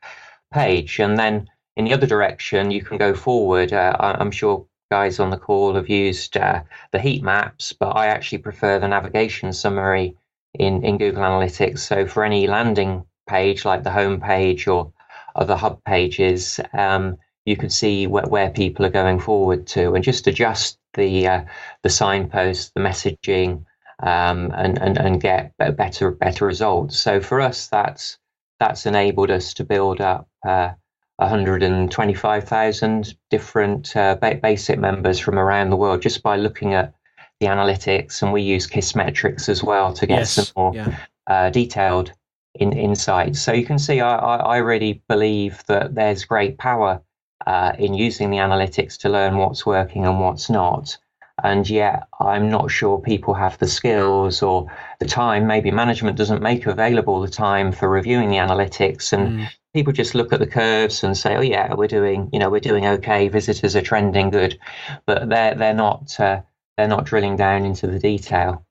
page. 0.53 0.99
And 0.99 1.19
then 1.19 1.49
in 1.77 1.85
the 1.85 1.95
other 1.95 2.07
direction, 2.07 2.71
you 2.71 2.83
can 2.83 2.99
go 2.99 3.15
forward. 3.15 3.73
Uh, 3.73 3.97
I'm 3.99 4.31
sure 4.31 4.67
guys 4.91 5.21
on 5.21 5.31
the 5.31 5.37
call 5.37 5.75
have 5.75 5.89
used 5.89 6.37
uh, 6.37 6.63
the 6.93 6.99
heat 6.99 7.23
maps, 7.23 7.73
but 7.73 7.91
I 7.91 8.07
actually 8.07 8.39
prefer 8.39 8.79
the 8.79 8.89
navigation 8.89 9.53
summary 9.53 10.17
in, 10.55 10.85
in 10.85 10.99
Google 10.99 11.23
Analytics. 11.23 11.81
So 11.81 12.07
for 12.07 12.25
any 12.25 12.47
landing 12.47 13.05
page, 13.29 13.65
like 13.65 13.85
the 13.85 13.91
home 13.91 14.21
page 14.21 14.67
or 14.67 14.93
other 15.37 15.57
hub 15.57 15.85
pages, 15.85 16.59
um, 16.73 17.19
you 17.45 17.57
can 17.57 17.71
see 17.71 18.07
where, 18.07 18.27
where 18.27 18.51
people 18.51 18.85
are 18.85 18.91
going 18.91 19.21
forward 19.21 19.67
to 19.69 19.95
and 19.95 20.05
just 20.05 20.27
adjust 20.27 20.79
the 20.95 21.27
uh, 21.27 21.45
the 21.83 21.91
signposts, 21.91 22.73
the 22.75 22.81
messaging, 22.81 23.65
um, 24.03 24.53
and, 24.55 24.79
and 24.79 24.99
and 24.99 25.21
get 25.21 25.57
better 25.59 26.11
better 26.11 26.47
results. 26.47 26.99
So 26.99 27.21
for 27.21 27.41
us, 27.41 27.67
that's 27.69 28.19
that's 28.61 28.87
enabled 28.87 29.31
us 29.31 29.55
to 29.55 29.65
build 29.65 30.01
up. 30.01 30.29
Uh, 30.47 30.71
125,000 31.19 33.17
different 33.29 33.97
uh, 33.97 34.15
basic 34.41 34.79
members 34.79 35.19
from 35.19 35.37
around 35.37 35.71
the 35.71 35.77
world 35.77 36.01
just 36.01 36.23
by 36.23 36.37
looking 36.37 36.75
at 36.75 36.95
the 37.41 37.47
analytics, 37.47 38.23
and 38.23 38.33
we 38.33 38.43
use 38.43 38.69
Kissmetrics 38.69 39.49
as 39.49 39.63
well 39.63 39.93
to 39.93 40.07
get 40.07 40.19
yes, 40.19 40.33
some 40.33 40.47
more 40.57 40.75
yeah. 40.75 40.97
uh, 41.27 41.51
detailed 41.51 42.13
in, 42.55 42.73
insights. 42.73 43.41
So 43.41 43.53
you 43.53 43.67
can 43.67 43.79
see, 43.79 44.01
I, 44.01 44.17
I, 44.17 44.37
I 44.37 44.57
really 44.59 45.03
believe 45.09 45.63
that 45.67 45.95
there's 45.95 46.25
great 46.25 46.59
power 46.59 47.01
uh, 47.47 47.73
in 47.79 47.95
using 47.95 48.31
the 48.31 48.39
analytics 48.39 48.99
to 48.99 49.09
learn 49.09 49.39
what's 49.39 49.65
working 49.65 50.07
and 50.07 50.21
what's 50.21 50.51
not. 50.51 50.97
And 51.43 51.69
yet, 51.69 52.09
I'm 52.21 52.49
not 52.49 52.71
sure 52.71 52.99
people 52.99 53.35
have 53.35 53.59
the 53.59 53.69
skills 53.69 54.43
or 54.43 54.67
the 54.99 55.07
time. 55.07 55.47
Maybe 55.47 55.71
management 55.71 56.17
doesn't 56.17 56.43
make 56.43 56.67
available 56.67 57.21
the 57.21 57.29
time 57.29 57.71
for 57.73 57.89
reviewing 57.89 58.31
the 58.31 58.37
analytics, 58.37 59.13
and 59.13 59.41
mm. 59.41 59.49
people 59.73 59.93
just 59.93 60.15
look 60.15 60.33
at 60.33 60.41
the 60.41 60.47
curves 60.47 61.05
and 61.05 61.17
say, 61.17 61.37
"Oh 61.37 61.41
yeah, 61.41 61.75
we're 61.75 61.87
doing, 61.87 62.29
you 62.33 62.39
know, 62.39 62.51
we're 62.51 62.61
doing 62.61 62.87
okay. 62.87 63.29
Visitors 63.29 63.77
are 63.77 63.83
trending 63.83 64.31
good," 64.31 64.59
but 65.07 65.29
they're 65.29 65.55
they're 65.55 65.75
not 65.75 66.19
uh, 66.19 66.41
they're 66.77 66.89
not 66.89 67.05
drilling 67.05 67.37
down 67.37 67.65
into 67.65 67.87
the 67.87 67.99
detail. 67.99 68.65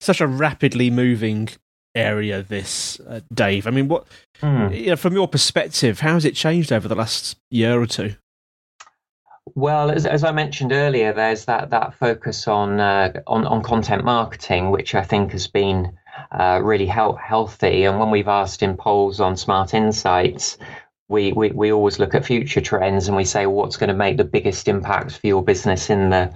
Such 0.00 0.20
a 0.20 0.26
rapidly 0.26 0.90
moving 0.90 1.50
area, 1.94 2.42
this 2.42 3.00
uh, 3.00 3.20
Dave. 3.32 3.66
I 3.66 3.70
mean, 3.70 3.88
what 3.88 4.06
mm. 4.40 4.76
you 4.76 4.86
know, 4.86 4.96
from 4.96 5.14
your 5.14 5.28
perspective, 5.28 6.00
how 6.00 6.14
has 6.14 6.24
it 6.24 6.34
changed 6.34 6.72
over 6.72 6.88
the 6.88 6.94
last 6.94 7.36
year 7.50 7.80
or 7.80 7.86
two? 7.86 8.14
Well, 9.54 9.90
as, 9.90 10.06
as 10.06 10.24
I 10.24 10.32
mentioned 10.32 10.72
earlier, 10.72 11.12
there's 11.12 11.44
that 11.46 11.70
that 11.70 11.94
focus 11.94 12.48
on 12.48 12.80
uh, 12.80 13.20
on, 13.26 13.46
on 13.46 13.62
content 13.62 14.04
marketing, 14.04 14.70
which 14.70 14.94
I 14.94 15.02
think 15.02 15.32
has 15.32 15.46
been 15.46 15.92
uh, 16.32 16.60
really 16.62 16.86
he- 16.86 17.18
healthy. 17.22 17.84
And 17.84 17.98
when 17.98 18.10
we've 18.10 18.28
asked 18.28 18.62
in 18.62 18.76
polls 18.76 19.20
on 19.20 19.36
Smart 19.36 19.74
Insights, 19.74 20.58
we, 21.08 21.32
we, 21.32 21.50
we 21.50 21.72
always 21.72 21.98
look 21.98 22.14
at 22.14 22.24
future 22.24 22.60
trends 22.60 23.08
and 23.08 23.16
we 23.16 23.24
say 23.24 23.46
well, 23.46 23.56
what's 23.56 23.76
going 23.76 23.88
to 23.88 23.94
make 23.94 24.16
the 24.16 24.24
biggest 24.24 24.68
impact 24.68 25.18
for 25.18 25.26
your 25.26 25.42
business 25.42 25.90
in 25.90 26.10
the 26.10 26.32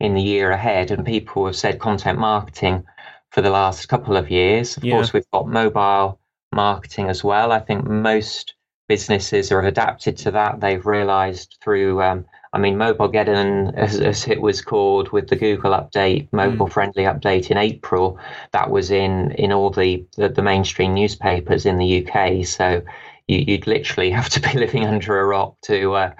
in 0.00 0.14
the 0.14 0.22
year 0.22 0.50
ahead. 0.50 0.90
And 0.90 1.04
people 1.04 1.46
have 1.46 1.56
said 1.56 1.78
content 1.78 2.18
marketing 2.18 2.84
for 3.30 3.40
the 3.42 3.50
last 3.50 3.88
couple 3.88 4.16
of 4.16 4.30
years. 4.30 4.76
Of 4.76 4.84
yeah. 4.84 4.94
course, 4.94 5.12
we've 5.12 5.30
got 5.32 5.48
mobile 5.48 6.20
marketing 6.52 7.08
as 7.08 7.24
well. 7.24 7.52
I 7.52 7.60
think 7.60 7.84
most 7.86 8.54
businesses 8.88 9.50
have 9.50 9.64
adapted 9.64 10.16
to 10.18 10.30
that. 10.32 10.60
They've 10.60 10.84
realized 10.84 11.58
through 11.62 12.02
um, 12.02 12.24
I 12.52 12.58
mean, 12.58 12.76
Mobilegeddon, 12.76 13.74
as, 13.74 14.00
as, 14.00 14.26
it 14.26 14.40
was 14.40 14.62
called, 14.62 15.10
with 15.10 15.28
the 15.28 15.36
Google 15.36 15.72
update, 15.72 16.28
mobile 16.32 16.66
mm. 16.66 16.72
friendly 16.72 17.04
update 17.04 17.50
in 17.50 17.58
April, 17.58 18.18
that 18.52 18.70
was 18.70 18.90
in 18.90 19.32
in 19.32 19.52
all 19.52 19.70
the, 19.70 20.04
the, 20.16 20.28
the 20.30 20.42
mainstream 20.42 20.94
newspapers 20.94 21.66
in 21.66 21.76
the 21.76 22.06
UK. 22.06 22.46
So 22.46 22.82
you, 23.26 23.44
would 23.48 23.66
literally 23.66 24.10
have 24.18 24.30
to 24.30 24.40
be 24.40 24.58
living 24.58 24.86
under 24.86 25.20
a 25.20 25.26
rock 25.26 25.56
to 25.62 25.94
uh, 25.94 26.12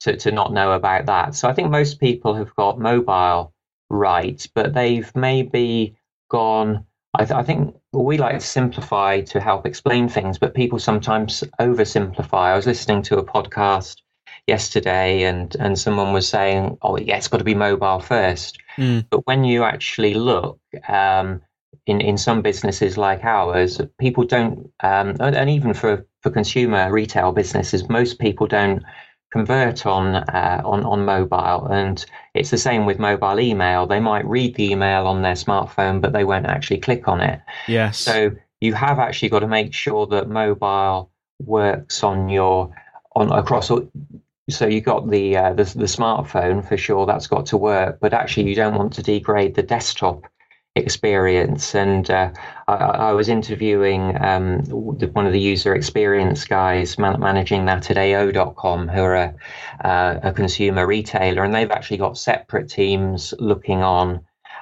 to 0.00 0.16
to 0.16 0.30
not 0.30 0.52
know 0.52 0.72
about 0.72 1.06
that. 1.06 1.34
So 1.34 1.48
I 1.48 1.54
think 1.54 1.70
most 1.70 1.98
people 1.98 2.34
have 2.34 2.54
got 2.54 2.78
mobile 2.78 3.52
right, 3.88 4.46
but 4.54 4.74
they've 4.74 5.10
maybe 5.16 5.96
gone. 6.28 6.84
I, 7.14 7.24
th- 7.24 7.32
I 7.32 7.42
think 7.42 7.74
we 7.92 8.18
like 8.18 8.38
to 8.38 8.46
simplify 8.46 9.20
to 9.22 9.40
help 9.40 9.66
explain 9.66 10.08
things, 10.08 10.38
but 10.38 10.54
people 10.54 10.78
sometimes 10.78 11.42
oversimplify. 11.58 12.52
I 12.52 12.54
was 12.54 12.66
listening 12.66 13.02
to 13.02 13.18
a 13.18 13.24
podcast 13.24 13.96
yesterday, 14.46 15.22
and 15.24 15.54
and 15.56 15.78
someone 15.78 16.12
was 16.12 16.28
saying, 16.28 16.78
"Oh, 16.82 16.96
yeah, 16.96 17.16
it's 17.16 17.28
got 17.28 17.38
to 17.38 17.44
be 17.44 17.54
mobile 17.54 18.00
first. 18.00 18.58
Mm. 18.76 19.06
But 19.10 19.26
when 19.26 19.44
you 19.44 19.64
actually 19.64 20.14
look 20.14 20.58
um, 20.88 21.40
in 21.86 22.00
in 22.00 22.16
some 22.18 22.42
businesses 22.42 22.96
like 22.96 23.24
ours, 23.24 23.80
people 23.98 24.24
don't, 24.24 24.70
um, 24.80 25.16
and 25.20 25.50
even 25.50 25.74
for 25.74 26.06
for 26.22 26.30
consumer 26.30 26.92
retail 26.92 27.32
businesses, 27.32 27.88
most 27.88 28.18
people 28.18 28.46
don't 28.46 28.82
convert 29.32 29.86
on 29.86 30.16
uh, 30.16 30.62
on 30.64 30.84
on 30.84 31.04
mobile, 31.04 31.66
and 31.66 32.04
it's 32.34 32.50
the 32.50 32.58
same 32.58 32.86
with 32.86 32.98
mobile 32.98 33.40
email. 33.40 33.86
They 33.86 34.00
might 34.00 34.26
read 34.26 34.54
the 34.56 34.70
email 34.72 35.06
on 35.06 35.22
their 35.22 35.34
smartphone, 35.34 36.00
but 36.00 36.12
they 36.12 36.24
won't 36.24 36.46
actually 36.46 36.78
click 36.78 37.08
on 37.08 37.20
it. 37.20 37.40
Yes. 37.68 37.98
So 37.98 38.32
you 38.60 38.74
have 38.74 38.98
actually 38.98 39.30
got 39.30 39.40
to 39.40 39.48
make 39.48 39.72
sure 39.72 40.06
that 40.08 40.28
mobile 40.28 41.10
works 41.40 42.02
on 42.04 42.28
your 42.28 42.70
on 43.16 43.32
across 43.32 43.70
so 44.50 44.66
you 44.66 44.80
got 44.80 45.10
the, 45.10 45.36
uh, 45.36 45.52
the, 45.54 45.64
the 45.64 45.84
smartphone 45.84 46.66
for 46.66 46.76
sure. 46.76 47.06
That's 47.06 47.26
got 47.26 47.46
to 47.46 47.56
work, 47.56 47.98
but 48.00 48.12
actually 48.12 48.48
you 48.48 48.54
don't 48.54 48.76
want 48.76 48.92
to 48.94 49.02
degrade 49.02 49.54
the 49.54 49.62
desktop 49.62 50.26
experience. 50.76 51.74
And 51.74 52.10
uh, 52.10 52.30
I, 52.68 52.74
I, 52.74 53.12
was 53.12 53.28
interviewing 53.28 54.16
um, 54.22 54.60
one 54.70 55.26
of 55.26 55.32
the 55.32 55.40
user 55.40 55.74
experience 55.74 56.44
guys 56.44 56.98
man- 56.98 57.20
managing 57.20 57.64
that 57.66 57.90
at 57.90 57.98
AO.com, 57.98 58.88
who 58.88 59.02
are 59.02 59.16
a, 59.16 59.34
uh, 59.84 60.20
a, 60.22 60.32
consumer 60.32 60.86
retailer, 60.86 61.42
and 61.42 61.54
they've 61.54 61.70
actually 61.70 61.96
got 61.98 62.18
separate 62.18 62.68
teams 62.68 63.34
looking 63.38 63.82
on. 63.82 64.20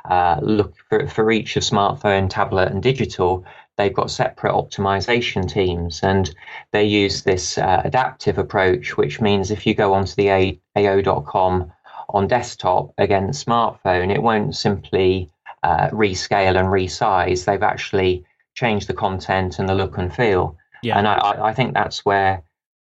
Uh, 0.08 0.38
look 0.42 0.74
for, 0.88 1.06
for 1.06 1.30
each 1.30 1.56
of 1.56 1.62
smartphone, 1.62 2.30
tablet, 2.30 2.72
and 2.72 2.82
digital 2.82 3.44
they've 3.78 3.94
got 3.94 4.10
separate 4.10 4.52
optimization 4.52 5.48
teams 5.50 6.00
and 6.02 6.34
they 6.72 6.84
use 6.84 7.22
this 7.22 7.56
uh, 7.56 7.80
adaptive 7.84 8.36
approach, 8.36 8.96
which 8.96 9.20
means 9.20 9.50
if 9.50 9.66
you 9.66 9.74
go 9.74 9.94
onto 9.94 10.14
the 10.16 10.28
A- 10.28 10.60
AO.com 10.76 11.72
on 12.10 12.26
desktop 12.26 12.92
against 12.98 13.46
smartphone, 13.46 14.12
it 14.12 14.22
won't 14.22 14.56
simply 14.56 15.30
uh, 15.62 15.88
rescale 15.90 16.58
and 16.58 16.68
resize. 16.68 17.44
They've 17.44 17.62
actually 17.62 18.24
changed 18.54 18.88
the 18.88 18.94
content 18.94 19.58
and 19.58 19.68
the 19.68 19.74
look 19.74 19.96
and 19.96 20.14
feel. 20.14 20.56
Yeah. 20.82 20.98
And 20.98 21.06
I, 21.06 21.48
I 21.48 21.54
think 21.54 21.74
that's 21.74 22.04
where 22.04 22.42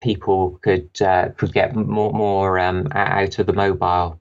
people 0.02 0.58
could 0.62 0.90
uh, 1.02 1.28
could 1.36 1.52
get 1.52 1.76
more 1.76 2.12
more 2.12 2.58
um, 2.58 2.88
out 2.92 3.38
of 3.38 3.46
the 3.46 3.52
mobile 3.52 4.20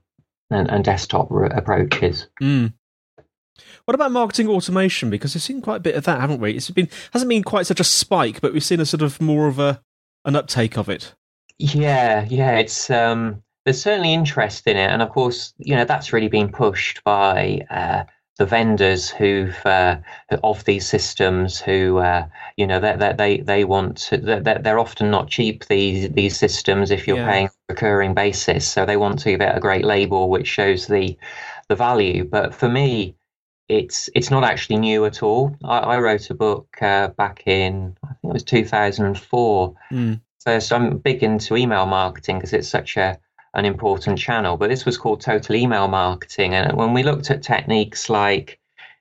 and, 0.50 0.70
and 0.70 0.84
desktop 0.84 1.30
approaches. 1.32 2.28
Mm. 2.42 2.74
What 3.90 3.96
about 3.96 4.12
marketing 4.12 4.50
automation? 4.50 5.10
Because 5.10 5.34
we've 5.34 5.42
seen 5.42 5.64
quite 5.64 5.78
a 5.78 5.80
bit 5.80 5.96
of 5.96 6.04
that, 6.04 6.22
haven't 6.22 6.40
we? 6.40 6.52
It's 6.52 6.70
been 6.70 6.90
hasn't 7.12 7.28
been 7.28 7.42
quite 7.42 7.66
such 7.66 7.80
a 7.80 7.84
spike, 7.84 8.40
but 8.40 8.54
we've 8.54 8.64
seen 8.64 8.80
a 8.80 8.86
sort 8.86 9.02
of 9.02 9.20
more 9.20 9.48
of 9.48 9.58
a 9.58 9.82
an 10.26 10.36
uptake 10.36 10.78
of 10.78 10.90
it. 10.90 11.16
Yeah, 11.58 12.24
yeah, 12.30 12.60
it's 12.60 12.92
um, 12.92 13.42
there's 13.66 13.82
certainly 13.82 14.14
interest 14.14 14.68
in 14.68 14.78
it, 14.78 14.92
and 14.92 15.02
of 15.02 15.10
course, 15.10 15.56
you 15.58 15.76
know 15.76 15.86
that's 15.86 16.14
really 16.14 16.28
been 16.28 16.50
pushed 16.50 17.04
by 17.04 17.66
uh, 17.72 18.04
the 18.38 18.46
vendors 18.46 19.10
who've 19.10 19.58
uh, 19.66 19.98
of 20.44 20.64
these 20.66 20.88
systems 20.88 21.60
who 21.60 21.98
uh, 21.98 22.28
you 22.58 22.68
know 22.68 22.80
that 22.80 23.00
they, 23.00 23.14
they 23.14 23.42
they 23.42 23.64
want 23.64 23.98
to, 23.98 24.18
they're, 24.18 24.60
they're 24.60 24.78
often 24.78 25.10
not 25.10 25.30
cheap 25.30 25.66
these 25.66 26.12
these 26.12 26.38
systems 26.38 26.92
if 26.92 27.08
you're 27.08 27.18
yeah. 27.18 27.32
paying 27.32 27.50
recurring 27.68 28.14
basis 28.14 28.68
so 28.68 28.86
they 28.86 28.98
want 28.98 29.18
to 29.18 29.32
give 29.32 29.42
it 29.42 29.58
a 29.58 29.60
great 29.60 29.84
label 29.84 30.30
which 30.30 30.46
shows 30.46 30.86
the 30.86 31.18
the 31.70 31.76
value 31.76 32.24
but 32.24 32.54
for 32.54 32.70
me 32.70 33.16
it's 33.70 34.10
it's 34.16 34.32
not 34.32 34.44
actually 34.44 34.78
new 34.78 35.06
at 35.06 35.24
all. 35.24 35.56
I, 35.64 35.78
I 35.78 36.00
wrote 36.00 36.30
a 36.30 36.34
book 36.34 36.68
uh, 36.82 37.10
back 37.10 37.44
in 37.46 37.96
I 38.04 38.08
think 38.08 38.32
it 38.32 38.34
was 38.34 38.44
2004. 38.44 39.76
Mm. 39.92 40.22
So, 40.40 40.60
so 40.60 40.76
I'm 40.76 40.98
big 40.98 41.22
into 41.22 41.56
email 41.56 41.86
marketing 41.86 42.38
because 42.38 42.54
it's 42.54 42.68
such 42.68 42.98
a 42.98 43.18
an 43.54 43.66
important 43.66 44.18
channel. 44.18 44.58
But 44.58 44.70
this 44.70 44.86
was 44.86 44.98
called 44.98 45.22
total 45.22 45.56
email 45.56 45.88
marketing, 45.88 46.56
and 46.56 46.76
when 46.76 46.94
we 46.94 47.04
looked 47.04 47.30
at 47.30 47.44
techniques 47.44 48.10
like 48.10 48.60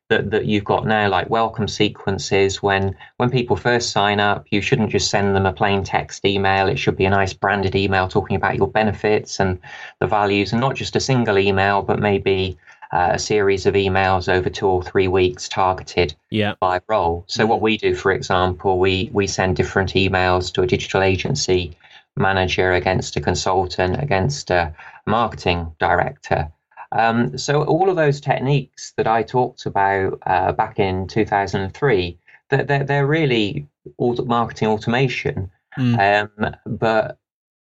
that 0.09 0.31
that 0.31 0.47
you've 0.47 0.65
got 0.65 0.87
now, 0.87 1.09
like 1.09 1.31
welcome 1.31 1.69
sequences, 1.69 2.63
when 2.63 2.95
when 3.17 3.31
people 3.31 3.57
first 3.57 3.91
sign 3.91 4.21
up, 4.21 4.47
you 4.51 4.61
shouldn't 4.61 4.91
just 4.91 5.11
send 5.11 5.35
them 5.35 5.47
a 5.47 5.53
plain 5.53 5.83
text 5.83 6.25
email. 6.27 6.69
It 6.69 6.79
should 6.79 6.97
be 6.97 7.07
a 7.07 7.11
nice 7.11 7.33
branded 7.33 7.75
email 7.75 8.07
talking 8.07 8.37
about 8.37 8.57
your 8.57 8.69
benefits 8.69 9.41
and 9.41 9.59
the 10.01 10.07
values, 10.07 10.53
and 10.53 10.61
not 10.61 10.77
just 10.77 10.97
a 10.97 11.01
single 11.01 11.39
email, 11.39 11.83
but 11.83 12.01
maybe 12.01 12.59
uh, 12.93 13.11
a 13.13 13.19
series 13.19 13.67
of 13.67 13.75
emails 13.75 14.33
over 14.33 14.49
two 14.49 14.67
or 14.67 14.83
three 14.83 15.09
weeks 15.09 15.49
targeted 15.49 16.15
yeah. 16.31 16.55
by 16.61 16.81
role. 16.89 17.25
So 17.27 17.47
what 17.47 17.61
we 17.61 17.77
do, 17.77 17.95
for 17.95 18.13
example, 18.13 18.79
we 18.79 19.11
we 19.13 19.27
send 19.27 19.57
different 19.57 19.93
emails 19.93 20.53
to 20.55 20.63
a 20.63 20.67
digital 20.67 21.03
agency 21.03 21.77
manager 22.17 22.73
against 22.73 23.17
a 23.17 23.21
consultant 23.21 24.03
against 24.03 24.51
a 24.51 24.75
marketing 25.07 25.73
director. 25.79 26.51
Um, 26.93 27.37
so 27.37 27.65
all 27.65 27.91
of 27.91 27.97
those 27.97 28.21
techniques 28.21 28.93
that 28.97 29.07
I 29.07 29.23
talked 29.23 29.67
about 29.67 30.19
uh, 30.27 30.53
back 30.53 30.79
in 30.79 31.07
2003, 31.07 32.19
they're, 32.49 32.65
they're, 32.65 32.85
they're 32.85 33.07
really 33.07 33.67
all 33.99 34.15
marketing 34.25 34.69
automation. 34.69 35.51
Mm. 35.79 36.31
Um, 36.39 36.57
but 36.67 37.18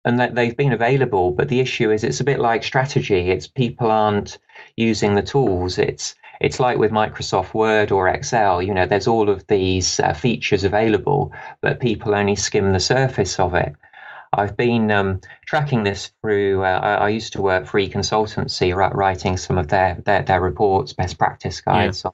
and 0.09 0.19
that 0.19 0.35
they've 0.35 0.57
been 0.57 0.73
available. 0.73 1.31
But 1.31 1.49
the 1.49 1.61
issue 1.61 1.91
is, 1.91 2.03
it's 2.03 2.21
a 2.21 2.25
bit 2.25 2.41
like 2.41 2.65
strategy. 2.65 3.31
It's 3.31 3.47
people 3.47 3.91
aren't 3.91 4.39
using 4.77 5.15
the 5.15 5.23
tools. 5.23 5.79
It's 5.79 6.15
it's 6.41 6.61
like 6.61 6.79
with 6.79 6.93
Microsoft 6.93 7.53
Word 7.55 7.91
or 7.91 8.09
Excel. 8.09 8.63
You 8.63 8.73
know, 8.73 8.87
there's 8.87 9.09
all 9.09 9.29
of 9.29 9.47
these 9.49 10.01
uh, 10.01 10.13
features 10.13 10.65
available, 10.65 11.33
but 11.61 11.81
people 11.81 12.15
only 12.15 12.37
skim 12.37 12.73
the 12.73 12.81
surface 12.81 13.39
of 13.41 13.55
it. 13.55 13.75
I've 14.33 14.57
been 14.57 14.91
um, 14.91 15.21
tracking 15.47 15.85
this 15.85 16.13
through. 16.21 16.63
Uh, 16.63 16.81
I, 16.83 16.95
I, 16.95 17.09
used 17.09 17.33
to 17.33 17.43
work 17.43 17.67
for 17.67 17.81
Econsultancy, 17.81 18.75
writing 18.75 19.37
some 19.37 19.59
of 19.59 19.69
their 19.69 19.97
their, 20.05 20.23
their 20.23 20.41
reports, 20.41 20.93
best 20.93 21.19
practice 21.19 21.61
guides 21.61 22.03
yeah. 22.05 22.11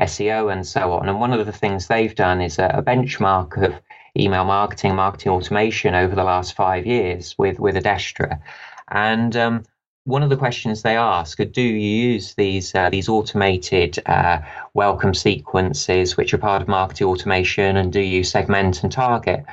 on 0.00 0.06
SEO 0.06 0.52
and 0.52 0.66
so 0.66 0.92
on. 0.92 1.08
And 1.08 1.20
one 1.20 1.32
of 1.32 1.44
the 1.44 1.52
things 1.52 1.86
they've 1.86 2.14
done 2.14 2.40
is 2.40 2.58
a, 2.58 2.66
a 2.66 2.82
benchmark 2.82 3.62
of 3.62 3.74
email 4.18 4.44
marketing, 4.44 4.94
marketing 4.94 5.32
automation 5.32 5.94
over 5.94 6.14
the 6.14 6.24
last 6.24 6.54
five 6.54 6.86
years 6.86 7.34
with 7.38 7.58
with 7.58 7.76
Adestra. 7.76 8.40
And 8.88 9.34
um, 9.36 9.64
one 10.04 10.22
of 10.22 10.30
the 10.30 10.36
questions 10.36 10.82
they 10.82 10.96
ask 10.96 11.38
are, 11.40 11.44
do 11.44 11.62
you 11.62 12.12
use 12.12 12.34
these 12.34 12.74
uh, 12.74 12.90
these 12.90 13.08
automated 13.08 13.98
uh, 14.06 14.40
welcome 14.74 15.14
sequences, 15.14 16.16
which 16.16 16.34
are 16.34 16.38
part 16.38 16.62
of 16.62 16.68
marketing 16.68 17.06
automation, 17.06 17.76
and 17.76 17.92
do 17.92 18.00
you 18.00 18.24
segment 18.24 18.82
and 18.82 18.92
target? 18.92 19.44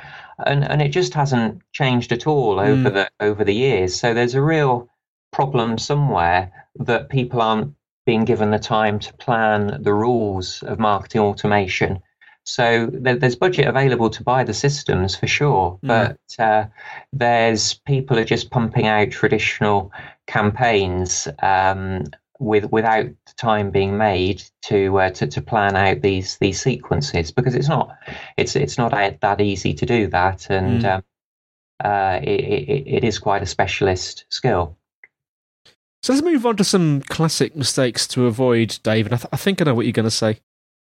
And 0.44 0.64
and 0.64 0.82
it 0.82 0.88
just 0.88 1.14
hasn't 1.14 1.62
changed 1.72 2.12
at 2.12 2.26
all 2.26 2.58
over 2.58 2.90
mm. 2.90 2.94
the 2.94 3.10
over 3.20 3.44
the 3.44 3.54
years. 3.54 3.94
So 3.94 4.12
there's 4.12 4.34
a 4.34 4.42
real 4.42 4.88
problem 5.32 5.78
somewhere 5.78 6.52
that 6.76 7.08
people 7.08 7.40
aren't 7.40 7.74
being 8.04 8.24
given 8.24 8.50
the 8.50 8.58
time 8.58 8.98
to 8.98 9.12
plan 9.14 9.82
the 9.82 9.94
rules 9.94 10.62
of 10.64 10.78
marketing 10.78 11.20
automation. 11.20 12.02
So 12.50 12.88
there's 12.92 13.36
budget 13.36 13.68
available 13.68 14.10
to 14.10 14.24
buy 14.24 14.42
the 14.42 14.52
systems 14.52 15.14
for 15.14 15.28
sure, 15.28 15.78
mm. 15.84 15.86
but 15.86 16.44
uh, 16.44 16.66
there's 17.12 17.74
people 17.74 18.18
are 18.18 18.24
just 18.24 18.50
pumping 18.50 18.88
out 18.88 19.12
traditional 19.12 19.92
campaigns 20.26 21.28
um, 21.44 22.06
with 22.40 22.64
without 22.72 23.06
time 23.36 23.70
being 23.70 23.96
made 23.96 24.42
to, 24.62 24.98
uh, 24.98 25.10
to 25.10 25.28
to 25.28 25.40
plan 25.40 25.76
out 25.76 26.02
these 26.02 26.38
these 26.38 26.60
sequences 26.60 27.30
because 27.30 27.54
it's 27.54 27.68
not 27.68 27.96
it's 28.36 28.56
it's 28.56 28.76
not 28.76 28.90
that 28.90 29.40
easy 29.40 29.72
to 29.72 29.86
do 29.86 30.08
that 30.08 30.50
and 30.50 30.82
mm. 30.82 30.96
um, 30.96 31.04
uh, 31.84 32.18
it, 32.20 32.40
it, 32.40 32.82
it 32.96 33.04
is 33.04 33.20
quite 33.20 33.44
a 33.44 33.46
specialist 33.46 34.24
skill. 34.28 34.76
So 36.02 36.12
let's 36.12 36.24
move 36.24 36.44
on 36.44 36.56
to 36.56 36.64
some 36.64 37.02
classic 37.02 37.54
mistakes 37.54 38.08
to 38.08 38.26
avoid, 38.26 38.80
David. 38.82 39.12
I, 39.12 39.16
th- 39.18 39.28
I 39.32 39.36
think 39.36 39.62
I 39.62 39.66
know 39.66 39.74
what 39.74 39.86
you're 39.86 39.92
going 39.92 40.04
to 40.04 40.10
say. 40.10 40.40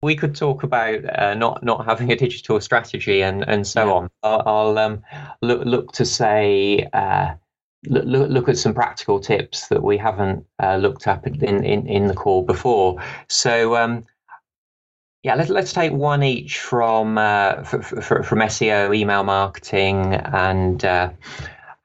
We 0.03 0.15
could 0.15 0.35
talk 0.35 0.63
about 0.63 0.99
uh, 1.17 1.33
not 1.33 1.63
not 1.63 1.85
having 1.85 2.11
a 2.11 2.15
digital 2.15 2.59
strategy 2.61 3.23
and, 3.23 3.43
and 3.47 3.65
so 3.65 3.85
yeah. 3.85 3.93
on. 3.93 4.09
I'll, 4.21 4.43
I'll 4.45 4.77
um, 4.77 5.03
look 5.41 5.65
look 5.65 5.91
to 5.93 6.05
say 6.05 6.87
uh, 6.93 7.33
look, 7.87 8.29
look 8.29 8.49
at 8.49 8.57
some 8.57 8.73
practical 8.73 9.19
tips 9.19 9.67
that 9.67 9.83
we 9.83 9.97
haven't 9.97 10.45
uh, 10.61 10.77
looked 10.77 11.07
up 11.07 11.25
in, 11.27 11.63
in, 11.63 11.87
in 11.87 12.07
the 12.07 12.13
call 12.13 12.43
before. 12.43 13.01
So, 13.27 13.75
um, 13.75 14.05
yeah, 15.23 15.35
let's 15.35 15.49
let's 15.49 15.71
take 15.71 15.93
one 15.93 16.21
each 16.21 16.59
from 16.59 17.17
uh, 17.17 17.63
from 17.63 18.39
SEO, 18.39 18.93
email 18.93 19.23
marketing, 19.23 20.15
and 20.15 20.83
uh, 20.83 21.11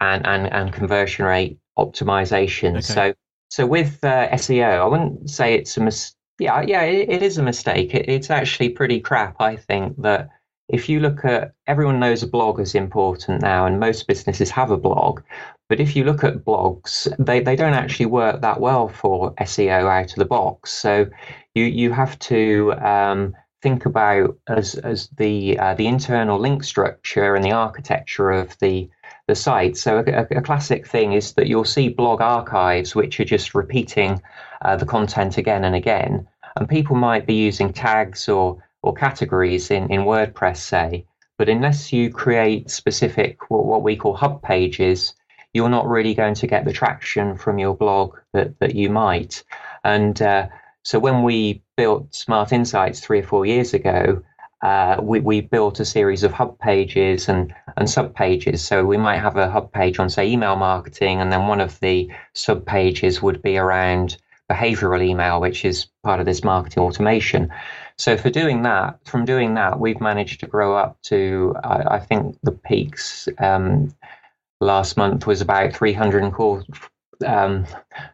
and 0.01 0.27
and 0.27 0.53
and 0.53 0.73
conversion 0.73 1.25
rate 1.25 1.57
optimization. 1.79 2.71
Okay. 2.71 2.81
So 2.81 3.15
so 3.49 3.65
with 3.65 4.03
uh, 4.03 4.29
SEO, 4.31 4.81
I 4.81 4.85
wouldn't 4.87 5.31
say 5.31 5.55
it's 5.55 5.77
a 5.77 5.81
mis- 5.81 6.17
yeah 6.39 6.61
yeah 6.63 6.83
it, 6.83 7.09
it 7.09 7.23
is 7.23 7.39
a 7.39 7.43
mistake. 7.43 7.95
It, 7.95 8.09
it's 8.09 8.31
actually 8.31 8.71
pretty 8.71 9.01
crap. 9.01 9.41
I 9.41 9.57
think 9.57 10.01
that 10.03 10.31
if 10.69 10.89
you 10.89 11.01
look 11.01 11.25
at 11.25 11.55
everyone 11.67 11.99
knows 12.01 12.23
a 12.23 12.27
blog 12.27 12.61
is 12.61 12.75
important 12.75 13.43
now, 13.43 13.67
and 13.67 13.81
most 13.81 14.07
businesses 14.07 14.51
have 14.51 14.71
a 14.71 14.77
blog, 14.77 15.23
but 15.69 15.81
if 15.81 15.97
you 15.97 16.05
look 16.05 16.25
at 16.25 16.45
blogs, 16.45 17.09
they, 17.19 17.41
they 17.41 17.57
don't 17.57 17.75
actually 17.75 18.07
work 18.07 18.41
that 18.41 18.61
well 18.61 18.89
for 18.89 19.35
SEO 19.35 19.85
out 19.89 20.11
of 20.11 20.17
the 20.17 20.25
box. 20.25 20.73
So 20.73 21.07
you 21.55 21.65
you 21.65 21.93
have 21.93 22.19
to 22.21 22.73
um, 22.75 23.35
think 23.63 23.87
about 23.87 24.37
as 24.47 24.75
as 24.77 25.09
the 25.17 25.59
uh, 25.59 25.75
the 25.75 25.87
internal 25.87 26.39
link 26.39 26.65
structure 26.65 27.35
and 27.35 27.45
the 27.45 27.53
architecture 27.53 28.31
of 28.31 28.57
the 28.61 28.89
the 29.29 29.37
site. 29.37 29.77
So 29.77 29.99
a, 29.99 30.27
a, 30.37 30.43
classic 30.43 30.87
thing 30.87 31.13
is 31.13 31.35
that 31.35 31.47
you'll 31.47 31.65
see 31.65 31.89
blog 31.89 32.21
archives 32.21 32.95
which 32.95 33.21
are 33.21 33.25
just 33.25 33.55
repeating 33.55 34.21
uh, 34.63 34.77
the 34.77 34.87
content 34.87 35.39
again 35.39 35.65
and 35.65 35.77
again, 35.77 36.27
and 36.57 36.69
people 36.69 36.97
might 36.97 37.27
be 37.27 37.35
using 37.35 37.73
tags 37.73 38.29
or 38.29 38.63
or 38.83 38.95
categories 38.95 39.71
in, 39.71 39.91
in 39.93 40.03
WordPress, 40.03 40.59
say, 40.59 41.05
but 41.37 41.49
unless 41.49 41.93
you 41.93 42.11
create 42.11 42.71
specific 42.71 43.51
what, 43.51 43.67
what 43.67 43.83
we 43.83 43.97
call 43.97 44.15
hub 44.15 44.43
pages 44.43 45.15
you're 45.53 45.69
not 45.69 45.89
really 45.89 46.15
going 46.15 46.35
to 46.35 46.47
get 46.47 46.65
the 46.65 46.73
traction 46.73 47.37
from 47.37 47.59
your 47.59 47.75
blog 47.75 48.17
that, 48.33 48.59
that 48.61 48.75
you 48.75 48.91
might. 48.91 49.43
And 49.85 50.21
uh, 50.21 50.49
so 50.83 50.99
when 50.99 51.23
we 51.23 51.63
built 51.77 52.15
Smart 52.15 52.53
Insights 52.53 53.01
three 53.01 53.21
or 53.21 53.27
four 53.27 53.47
years 53.47 53.75
ago, 53.75 54.23
uh, 54.63 54.97
we, 55.01 55.21
we 55.21 55.41
built 55.41 55.79
a 55.81 55.85
series 55.85 56.25
of 56.25 56.33
hub 56.33 56.59
pages 56.59 57.29
and, 57.29 57.55
and 57.77 57.89
sub 57.89 58.15
pages. 58.15 58.65
So 58.65 58.85
we 58.85 58.97
might 58.97 59.19
have 59.19 59.37
a 59.37 59.51
hub 59.51 59.73
page 59.73 59.99
on, 59.99 60.11
say, 60.11 60.29
email 60.29 60.57
marketing, 60.57 61.21
and 61.21 61.33
then 61.33 61.47
one 61.47 61.61
of 61.61 61.79
the 61.81 62.11
sub 62.35 62.67
pages 62.67 63.23
would 63.23 63.41
be 63.43 63.57
around 63.57 64.17
behavioral 64.51 65.03
email, 65.03 65.41
which 65.41 65.65
is 65.65 65.87
part 66.03 66.21
of 66.21 66.27
this 66.27 66.43
marketing 66.43 66.83
automation. 66.83 67.53
So 67.97 68.17
for 68.17 68.31
doing 68.31 68.63
that, 68.63 68.99
from 69.05 69.25
doing 69.25 69.55
that, 69.55 69.79
we've 69.79 70.01
managed 70.01 70.41
to 70.41 70.47
grow 70.47 70.77
up 70.77 71.01
to, 71.03 71.55
I, 71.63 71.97
I 71.97 71.99
think 72.01 72.39
the 72.43 72.53
peaks 72.53 73.29
um, 73.39 73.95
last 74.61 74.97
month 74.97 75.27
was 75.27 75.41
about 75.41 75.75
300 75.75 76.33
um, 77.27 77.67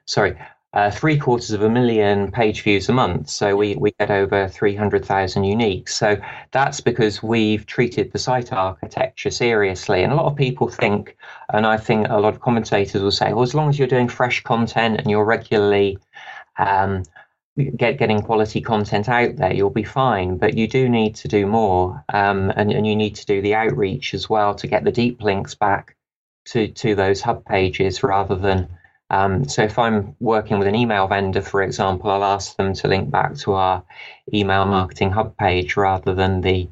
sorry, 0.07 0.37
uh, 0.75 0.91
three 0.91 1.17
quarters 1.17 1.53
of 1.53 1.63
a 1.63 1.71
million 1.71 2.33
page 2.33 2.63
views 2.63 2.89
a 2.89 2.93
month. 2.93 3.29
So 3.29 3.57
we, 3.57 3.77
we 3.77 3.93
get 4.01 4.11
over 4.11 4.49
300,000 4.49 5.45
uniques. 5.45 5.91
So 5.91 6.17
that's 6.51 6.81
because 6.81 7.23
we've 7.23 7.65
treated 7.65 8.13
the 8.13 8.19
site 8.19 8.53
architecture 8.53 9.31
seriously. 9.31 10.03
And 10.03 10.13
a 10.13 10.17
lot 10.17 10.27
of 10.27 10.37
people 10.37 10.69
think, 10.69 11.17
and 11.53 11.65
I 11.65 11.77
think 11.77 12.09
a 12.11 12.19
lot 12.19 12.35
of 12.35 12.41
commentators 12.41 13.03
will 13.03 13.13
say, 13.13 13.33
well, 13.33 13.45
as 13.45 13.55
long 13.55 13.69
as 13.69 13.79
you're 13.79 13.87
doing 13.87 14.09
fresh 14.09 14.43
content 14.43 14.99
and 14.99 15.09
you're 15.09 15.25
regularly 15.25 15.97
um, 16.59 17.05
get 17.77 17.99
getting 17.99 18.21
quality 18.21 18.61
content 18.61 19.09
out 19.09 19.37
there, 19.37 19.55
you'll 19.55 19.71
be 19.71 19.85
fine. 19.85 20.39
But 20.39 20.55
you 20.55 20.67
do 20.67 20.89
need 20.89 21.15
to 21.17 21.29
do 21.29 21.47
more, 21.47 22.05
um, 22.13 22.53
and, 22.57 22.73
and 22.73 22.85
you 22.85 22.97
need 22.97 23.15
to 23.15 23.27
do 23.27 23.41
the 23.41 23.55
outreach 23.55 24.13
as 24.13 24.29
well 24.29 24.57
to 24.57 24.67
get 24.67 24.83
the 24.83 24.91
deep 24.91 25.23
links 25.23 25.55
back 25.55 25.97
to, 26.47 26.67
to 26.67 26.97
those 26.97 27.21
hub 27.21 27.45
pages 27.45 28.03
rather 28.03 28.35
than. 28.35 28.69
Um, 29.15 29.49
so 29.49 29.63
if 29.63 29.79
I'm 29.79 30.17
working 30.19 30.59
with 30.59 30.67
an 30.67 30.75
email 30.75 31.07
vendor, 31.07 31.41
for 31.43 31.63
example, 31.63 32.11
I'll 32.11 32.25
ask 32.25 32.57
them 32.57 32.75
to 32.75 32.89
link 32.89 33.11
back 33.11 33.37
to 33.39 33.53
our 33.53 33.85
email 34.33 34.67
marketing 34.67 35.13
hub 35.13 35.37
page 35.37 35.77
rather 35.77 36.15
than 36.15 36.41
the 36.41 36.69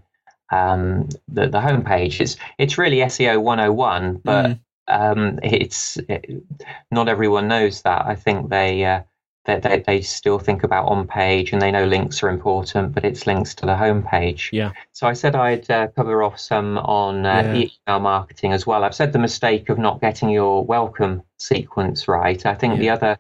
um, 0.51 1.09
the, 1.29 1.47
the 1.49 1.61
home 1.61 1.85
page. 1.85 2.21
It's 2.21 2.37
it's 2.59 2.79
really 2.79 2.97
SEO 2.97 3.41
101, 3.41 4.21
but 4.25 4.47
mm. 4.47 4.59
um, 4.89 5.39
it's 5.43 5.99
it, 6.09 6.43
not 6.91 7.09
everyone 7.09 7.47
knows 7.47 7.83
that. 7.83 8.07
I 8.07 8.17
think 8.17 8.51
they 8.51 8.85
uh, 8.85 9.03
they, 9.45 9.59
they, 9.59 9.83
they 9.87 10.01
still 10.01 10.39
think 10.39 10.63
about 10.63 10.87
on 10.87 11.07
page 11.07 11.53
and 11.53 11.61
they 11.61 11.71
know 11.71 11.85
links 11.85 12.23
are 12.23 12.29
important, 12.29 12.95
but 12.95 13.05
it's 13.05 13.27
links 13.27 13.55
to 13.57 13.67
the 13.67 13.77
home 13.77 14.03
page. 14.03 14.51
Yeah. 14.53 14.73
So 14.93 15.07
I 15.07 15.15
said 15.15 15.35
I'd 15.35 15.69
uh, 15.71 15.89
cover 15.89 16.23
off 16.23 16.39
some 16.39 16.79
on 16.79 17.27
uh, 17.27 17.53
yeah. 17.55 17.69
email 17.89 18.01
marketing 18.01 18.53
as 18.53 18.67
well. 18.67 18.85
I've 18.85 18.95
said 18.95 19.13
the 19.13 19.19
mistake 19.19 19.69
of 19.69 19.79
not 19.79 20.01
getting 20.01 20.31
your 20.31 20.65
welcome 20.65 21.23
sequence 21.39 22.07
right. 22.07 22.45
I 22.47 22.55
think 22.55 22.75
yeah. 22.75 22.81
the 22.81 22.91
other 22.91 23.19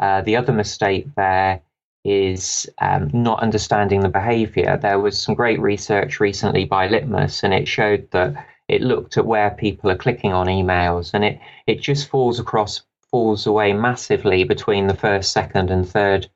uh, 0.00 0.20
the 0.22 0.36
other 0.36 0.52
mistake 0.52 1.06
there 1.16 1.60
is 2.04 2.68
um, 2.78 3.10
not 3.12 3.40
understanding 3.40 4.00
the 4.00 4.08
behavior. 4.08 4.76
There 4.76 4.98
was 4.98 5.20
some 5.20 5.34
great 5.34 5.60
research 5.60 6.20
recently 6.20 6.64
by 6.64 6.88
Litmus, 6.88 7.42
and 7.42 7.54
it 7.54 7.66
showed 7.66 8.10
that 8.10 8.46
it 8.68 8.82
looked 8.82 9.16
at 9.16 9.26
where 9.26 9.50
people 9.50 9.90
are 9.90 9.96
clicking 9.96 10.32
on 10.32 10.46
emails, 10.46 11.14
and 11.14 11.24
it 11.24 11.40
it 11.66 11.80
just 11.80 12.08
falls 12.08 12.38
across 12.38 12.82
falls 13.14 13.46
away 13.46 13.72
massively 13.72 14.42
between 14.42 14.88
the 14.88 14.96
first, 14.96 15.30
second, 15.30 15.70
and 15.70 15.88
third 15.88 16.28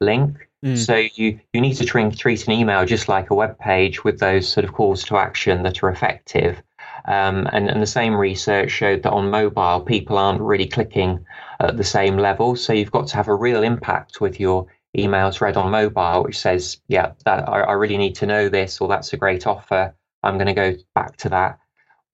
link. 0.00 0.48
Mm. 0.64 0.78
So 0.78 0.96
you, 0.96 1.38
you 1.52 1.60
need 1.60 1.74
to 1.74 1.84
treat, 1.84 2.16
treat 2.16 2.46
an 2.46 2.54
email 2.54 2.86
just 2.86 3.06
like 3.06 3.28
a 3.28 3.34
web 3.34 3.58
page 3.58 4.02
with 4.02 4.18
those 4.18 4.48
sort 4.48 4.64
of 4.64 4.72
calls 4.72 5.04
to 5.04 5.18
action 5.18 5.62
that 5.64 5.82
are 5.82 5.90
effective. 5.90 6.62
Um, 7.04 7.46
and, 7.52 7.68
and 7.68 7.82
the 7.82 7.86
same 7.86 8.14
research 8.14 8.70
showed 8.70 9.02
that 9.02 9.12
on 9.12 9.28
mobile, 9.28 9.82
people 9.82 10.16
aren't 10.16 10.40
really 10.40 10.66
clicking 10.66 11.22
at 11.60 11.76
the 11.76 11.84
same 11.84 12.16
level. 12.16 12.56
So 12.56 12.72
you've 12.72 12.90
got 12.90 13.08
to 13.08 13.16
have 13.16 13.28
a 13.28 13.34
real 13.34 13.62
impact 13.62 14.22
with 14.22 14.40
your 14.40 14.66
emails 14.96 15.42
read 15.42 15.58
on 15.58 15.70
mobile, 15.70 16.22
which 16.22 16.38
says, 16.38 16.80
yeah, 16.88 17.12
that 17.26 17.46
I, 17.46 17.60
I 17.60 17.72
really 17.72 17.98
need 17.98 18.14
to 18.14 18.26
know 18.26 18.48
this, 18.48 18.80
or 18.80 18.88
that's 18.88 19.12
a 19.12 19.18
great 19.18 19.46
offer. 19.46 19.94
I'm 20.22 20.38
going 20.38 20.46
to 20.46 20.54
go 20.54 20.76
back 20.94 21.18
to 21.18 21.28
that 21.28 21.58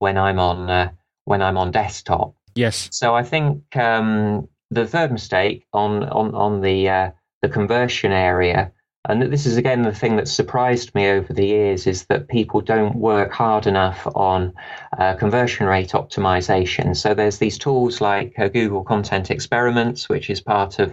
when 0.01 0.19
I'm 0.19 0.41
on 0.41 0.69
uh, 0.69 0.91
when 1.25 1.41
I'm 1.41 1.57
on 1.57 1.71
desktop. 1.71 2.35
Yes. 2.59 2.89
So 2.91 3.15
I 3.15 3.23
think 3.23 3.77
um, 3.77 4.49
the 4.73 4.85
third 4.85 5.13
mistake 5.13 5.65
on 5.73 6.03
on 6.09 6.35
on 6.35 6.61
the 6.61 6.89
uh, 6.89 7.11
the 7.41 7.49
conversion 7.49 8.11
area, 8.11 8.73
and 9.09 9.23
this 9.33 9.47
is 9.47 9.57
again 9.57 9.83
the 9.83 9.95
thing 9.95 10.17
that 10.17 10.27
surprised 10.27 10.93
me 10.93 11.09
over 11.09 11.33
the 11.33 11.47
years, 11.47 11.87
is 11.87 12.07
that 12.07 12.27
people 12.27 12.61
don't 12.61 12.97
work 12.97 13.31
hard 13.31 13.69
enough 13.69 14.05
on 14.17 14.53
uh, 14.99 15.15
conversion 15.15 15.69
rate 15.69 15.91
optimization. 15.91 16.97
So 16.97 17.15
there's 17.15 17.39
these 17.39 17.59
tools 17.59 18.01
like 18.01 18.37
uh, 18.37 18.49
Google 18.49 18.83
Content 18.83 19.31
Experiments, 19.31 20.09
which 20.09 20.29
is 20.29 20.41
part 20.41 20.81
of 20.81 20.93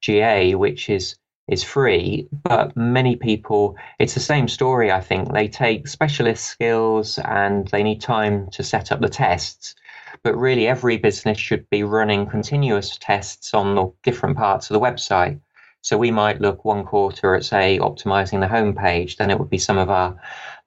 GA, 0.00 0.54
which 0.54 0.88
is 0.88 1.16
is 1.48 1.62
free, 1.62 2.26
but 2.44 2.74
many 2.76 3.16
people, 3.16 3.76
it's 3.98 4.14
the 4.14 4.20
same 4.20 4.48
story, 4.48 4.90
I 4.90 5.00
think. 5.00 5.32
They 5.32 5.48
take 5.48 5.88
specialist 5.88 6.44
skills 6.44 7.18
and 7.18 7.68
they 7.68 7.82
need 7.82 8.00
time 8.00 8.48
to 8.52 8.62
set 8.62 8.92
up 8.92 9.00
the 9.00 9.08
tests. 9.08 9.74
But 10.22 10.36
really 10.36 10.66
every 10.66 10.96
business 10.96 11.38
should 11.38 11.68
be 11.70 11.82
running 11.82 12.26
continuous 12.26 12.96
tests 12.98 13.54
on 13.54 13.74
the 13.74 13.92
different 14.02 14.36
parts 14.36 14.70
of 14.70 14.74
the 14.74 14.80
website. 14.80 15.40
So 15.80 15.98
we 15.98 16.10
might 16.10 16.40
look 16.40 16.64
one 16.64 16.84
quarter 16.84 17.34
at, 17.34 17.44
say, 17.44 17.78
optimizing 17.78 18.40
the 18.40 18.48
home 18.48 18.74
page, 18.74 19.16
then 19.16 19.30
it 19.30 19.38
would 19.38 19.50
be 19.50 19.58
some 19.58 19.78
of 19.78 19.90
our 19.90 20.16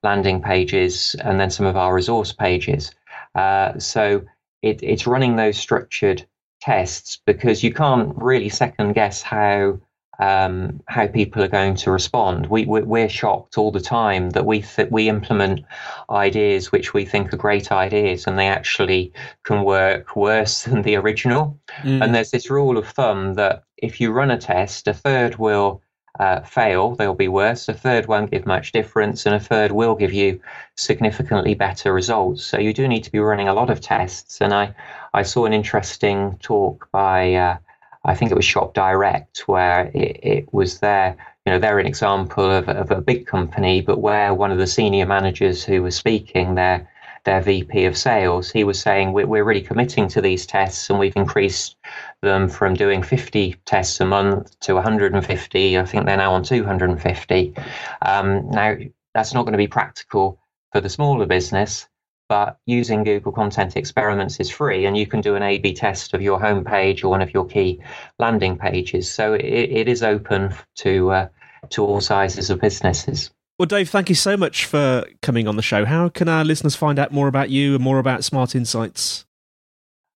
landing 0.04 0.42
pages 0.42 1.16
and 1.24 1.40
then 1.40 1.50
some 1.50 1.66
of 1.66 1.78
our 1.78 1.94
resource 1.94 2.34
pages. 2.34 2.92
Uh, 3.34 3.80
so 3.80 4.24
it, 4.62 4.82
it's 4.84 5.08
running 5.08 5.36
those 5.36 5.58
structured 5.58 6.26
tests 6.60 7.20
because 7.26 7.64
you 7.64 7.74
can't 7.74 8.14
really 8.18 8.50
second 8.50 8.94
guess 8.94 9.22
how 9.22 9.80
um, 10.20 10.82
how 10.88 11.08
people 11.08 11.44
are 11.44 11.48
going 11.48 11.76
to 11.76 11.92
respond. 11.92 12.48
We, 12.48 12.66
we're 12.66 13.10
shocked 13.10 13.58
all 13.58 13.72
the 13.72 13.82
time 13.82 14.32
that 14.32 14.46
we 14.46 14.62
th- 14.62 14.90
we 14.92 15.10
implement 15.10 15.62
ideas 16.10 16.72
which 16.72 16.94
we 16.94 17.06
think 17.06 17.34
are 17.34 17.38
great 17.38 17.72
ideas, 17.72 18.28
and 18.28 18.38
they 18.38 18.48
actually 18.48 19.12
can 19.44 19.64
work 19.64 20.16
worse 20.16 20.64
than 20.66 20.82
the 20.84 20.96
original. 20.96 21.60
Mm. 21.82 22.04
And 22.04 22.16
there's 22.16 22.32
this 22.32 22.50
rule 22.50 22.78
of 22.78 22.88
thumb 22.88 23.34
that 23.36 23.64
if 23.78 24.00
you 24.00 24.12
run 24.12 24.32
a 24.32 24.38
test, 24.38 24.88
a 24.88 24.94
third 24.94 25.36
will 25.36 25.82
uh, 26.20 26.42
fail, 26.42 26.96
they'll 26.96 27.14
be 27.14 27.28
worse. 27.28 27.68
A 27.68 27.74
third 27.74 28.08
won't 28.08 28.32
give 28.32 28.46
much 28.46 28.72
difference, 28.72 29.26
and 29.26 29.36
a 29.36 29.40
third 29.40 29.72
will 29.72 29.96
give 29.96 30.14
you 30.14 30.40
significantly 30.76 31.56
better 31.56 31.94
results. 31.94 32.46
So 32.46 32.58
you 32.58 32.74
do 32.74 32.88
need 32.88 33.04
to 33.04 33.12
be 33.12 33.20
running 33.20 33.50
a 33.50 33.54
lot 33.54 33.70
of 33.70 33.82
tests. 33.82 34.40
And 34.40 34.54
I, 34.54 34.74
I 35.14 35.24
saw 35.24 35.46
an 35.46 35.54
interesting 35.54 36.38
talk 36.42 36.88
by 36.92 37.34
uh, 37.34 37.58
I 38.06 38.16
think 38.16 38.32
it 38.32 38.36
was 38.36 38.46
Shop 38.46 38.74
Direct, 38.74 39.48
where 39.48 39.92
it, 39.94 40.20
it 40.24 40.54
was 40.54 40.80
there. 40.80 41.18
You 41.46 41.54
know, 41.54 41.60
they're 41.60 41.80
an 41.80 41.88
example 41.88 42.50
of, 42.50 42.70
of 42.70 42.92
a 42.92 43.02
big 43.02 43.26
company, 43.26 43.82
but 43.82 44.00
where 44.00 44.34
one 44.34 44.52
of 44.52 44.58
the 44.58 44.68
senior 44.68 45.06
managers 45.06 45.64
who 45.64 45.84
was 45.84 45.96
speaking, 45.96 46.56
their 46.56 46.90
their 47.26 47.42
VP 47.42 47.86
of 47.86 47.98
sales, 47.98 48.52
he 48.52 48.64
was 48.64 48.80
saying 48.80 49.12
we're, 49.12 49.26
we're 49.26 49.44
really 49.44 49.62
committing 49.62 50.08
to 50.10 50.22
these 50.22 50.46
tests, 50.46 50.90
and 50.90 51.00
we've 51.00 51.16
increased 51.16 51.76
them 52.22 52.48
from 52.48 52.76
doing 52.76 53.02
50 53.02 53.56
tests 53.66 54.00
a 54.00 54.06
month 54.06 54.58
to 54.62 54.76
150. 54.76 55.78
I 55.78 55.86
think 55.86 56.06
they're 56.06 56.18
now 56.18 56.34
on 56.34 56.44
250. 56.44 57.56
Um, 58.04 58.50
now, 58.52 58.76
that's 59.16 59.34
not 59.34 59.44
going 59.44 59.54
to 59.54 59.58
be 59.58 59.68
practical 59.68 60.40
for 60.72 60.82
the 60.82 60.90
smaller 60.90 61.26
business, 61.26 61.88
but 62.28 62.58
using 62.66 63.04
Google 63.04 63.32
Content 63.32 63.76
Experiments 63.76 64.40
is 64.40 64.50
free, 64.50 64.86
and 64.86 64.98
you 64.98 65.08
can 65.08 65.22
do 65.22 65.36
an 65.36 65.44
A/B 65.44 65.74
test 65.74 66.14
of 66.14 66.22
your 66.22 66.40
homepage 66.40 67.04
or 67.04 67.10
one 67.10 67.22
of 67.22 67.34
your 67.34 67.46
key 67.46 67.82
landing 68.20 68.58
pages. 68.58 69.12
So 69.12 69.34
it, 69.34 69.44
it 69.44 69.88
is 69.88 70.04
open 70.04 70.54
to 70.78 71.12
uh, 71.12 71.28
to 71.70 71.84
all 71.84 72.02
sizes 72.02 72.50
of 72.50 72.62
businesses. 72.62 73.32
Well, 73.58 73.68
Dave, 73.68 73.90
thank 73.90 74.10
you 74.10 74.16
so 74.16 74.36
much 74.36 74.66
for 74.66 75.06
coming 75.22 75.48
on 75.48 75.56
the 75.56 75.62
show. 75.62 75.86
How 75.86 76.10
can 76.10 76.28
our 76.28 76.44
listeners 76.44 76.76
find 76.76 77.00
out 77.00 77.14
more 77.14 77.30
about 77.30 77.50
you 77.50 77.76
and 77.76 77.84
more 77.84 78.00
about 78.00 78.24
Smart 78.26 78.54
Insights? 78.54 79.26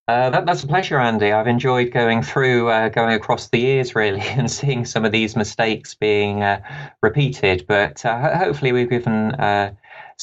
Uh, 0.09 0.31
that, 0.31 0.45
that's 0.47 0.63
a 0.63 0.67
pleasure, 0.67 0.99
Andy. 0.99 1.31
I've 1.31 1.47
enjoyed 1.47 1.91
going 1.91 2.23
through, 2.23 2.67
uh, 2.69 2.89
going 2.89 3.13
across 3.13 3.49
the 3.49 3.59
years, 3.59 3.93
really, 3.93 4.19
and 4.27 4.49
seeing 4.49 4.83
some 4.83 5.05
of 5.05 5.11
these 5.11 5.35
mistakes 5.35 5.93
being 5.93 6.41
uh, 6.41 6.61
repeated. 7.03 7.65
But 7.67 8.03
uh, 8.03 8.35
hopefully, 8.35 8.71
we've 8.71 8.89
given 8.89 9.35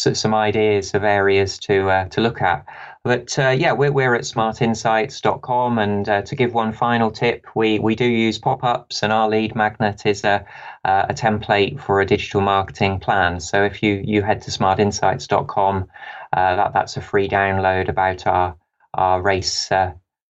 uh, 0.04 0.14
some 0.14 0.34
ideas 0.34 0.94
of 0.94 1.04
areas 1.04 1.58
to 1.58 1.88
uh, 1.88 2.08
to 2.08 2.20
look 2.20 2.42
at. 2.42 2.66
But 3.04 3.38
uh, 3.38 3.50
yeah, 3.50 3.72
we're, 3.72 3.92
we're 3.92 4.16
at 4.16 4.22
smartinsights.com. 4.22 5.78
And 5.78 6.08
uh, 6.08 6.22
to 6.22 6.34
give 6.34 6.54
one 6.54 6.72
final 6.72 7.10
tip, 7.10 7.46
we, 7.54 7.78
we 7.78 7.94
do 7.94 8.04
use 8.04 8.36
pop 8.36 8.64
ups, 8.64 9.04
and 9.04 9.12
our 9.12 9.28
lead 9.28 9.54
magnet 9.54 10.04
is 10.04 10.24
a, 10.24 10.44
a 10.84 11.14
template 11.14 11.78
for 11.78 12.00
a 12.00 12.06
digital 12.06 12.40
marketing 12.40 12.98
plan. 12.98 13.38
So 13.38 13.62
if 13.62 13.80
you, 13.80 14.02
you 14.04 14.22
head 14.22 14.42
to 14.42 14.50
smartinsights.com, 14.50 15.88
uh, 16.32 16.56
that, 16.56 16.72
that's 16.72 16.96
a 16.96 17.00
free 17.00 17.28
download 17.28 17.88
about 17.88 18.26
our, 18.26 18.56
our 18.94 19.22
race 19.22 19.70
uh, 19.70 19.92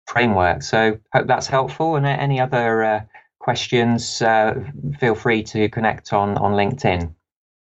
framework. 0.06 0.62
So 0.62 0.96
hope 1.12 1.26
that's 1.26 1.48
helpful. 1.48 1.96
And 1.96 2.06
any 2.06 2.38
other 2.40 2.84
uh, 2.84 3.00
questions, 3.40 4.18
feel 4.18 5.14
free 5.16 5.42
to 5.42 5.68
connect 5.70 6.12
on, 6.12 6.38
on 6.38 6.52
LinkedIn. 6.52 7.12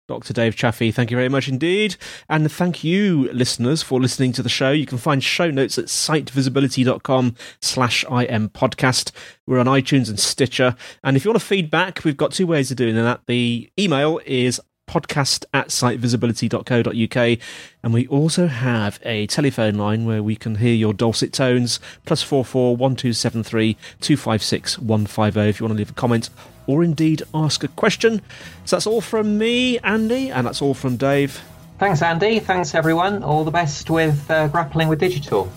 Dr. 0.07 0.35
Dave 0.35 0.55
Chaffey, 0.55 0.93
thank 0.93 1.11
you 1.11 1.17
very 1.17 1.31
much 1.31 1.49
indeed. 1.49 1.97
And 2.29 2.51
thank 2.51 2.85
you, 2.85 3.31
listeners, 3.33 3.83
for 3.83 4.01
listening 4.01 4.33
to 4.33 4.43
the 4.43 4.49
show. 4.49 4.71
You 4.71 4.85
can 4.85 4.99
find 4.99 5.25
show 5.25 5.51
notes 5.51 5.79
at 5.79 5.87
sitevisibility.com 5.87 7.37
slash 7.63 8.05
IM 8.05 8.51
podcast. 8.51 9.13
We're 9.47 9.59
on 9.59 9.67
iTunes 9.67 10.11
and 10.11 10.21
Stitcher. 10.21 10.77
And 11.03 11.17
if 11.17 11.25
you 11.25 11.31
want 11.31 11.41
to 11.41 11.47
feedback, 11.47 12.05
we've 12.05 12.17
got 12.17 12.33
two 12.33 12.47
ways 12.47 12.71
of 12.71 12.77
doing 12.77 12.95
that. 12.97 13.23
The 13.27 13.71
email 13.79 14.21
is 14.27 14.61
podcast 14.87 15.45
at 15.53 15.69
sitevisibility.co.uk. 15.69 17.39
And 17.83 17.95
we 17.95 18.07
also 18.09 18.47
have 18.47 18.99
a 19.03 19.27
telephone 19.27 19.75
line 19.75 20.05
where 20.05 20.23
we 20.23 20.37
can 20.37 20.57
hear 20.57 20.75
your 20.75 20.95
dulcet 20.95 21.33
tones, 21.33 21.81
plus 22.07 22.23
44 22.23 22.77
1273 22.77 23.77
256 24.01 24.79
150 24.79 25.41
if 25.41 25.61
you 25.61 25.65
want 25.65 25.75
to 25.75 25.79
leave 25.79 25.91
a 25.91 25.95
comment 25.95 26.31
or 26.67 26.83
indeed 26.83 27.23
ask 27.35 27.63
a 27.65 27.69
question. 27.69 28.21
So 28.65 28.77
that's 28.77 28.87
all 28.87 29.01
from 29.01 29.39
me, 29.39 29.79
Andy, 29.81 30.31
and 30.31 30.47
that's 30.47 30.63
all 30.63 30.75
from 30.75 30.97
Dave. 30.97 31.43
Thanks, 31.79 32.03
Andy. 32.03 32.39
Thanks, 32.39 32.75
everyone. 32.75 33.23
All 33.23 33.45
the 33.45 33.51
best 33.51 33.91
with 33.91 34.31
uh, 34.31 34.49
grappling 34.49 34.89
with 34.89 35.01
digital. 35.01 35.51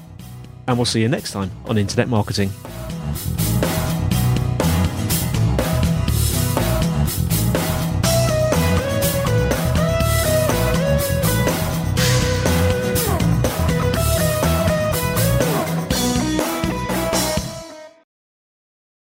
And 0.67 0.77
we'll 0.77 0.85
see 0.85 1.01
you 1.01 1.07
next 1.07 1.31
time 1.31 1.51
on 1.65 1.77
Internet 1.77 2.09
Marketing. 2.09 2.51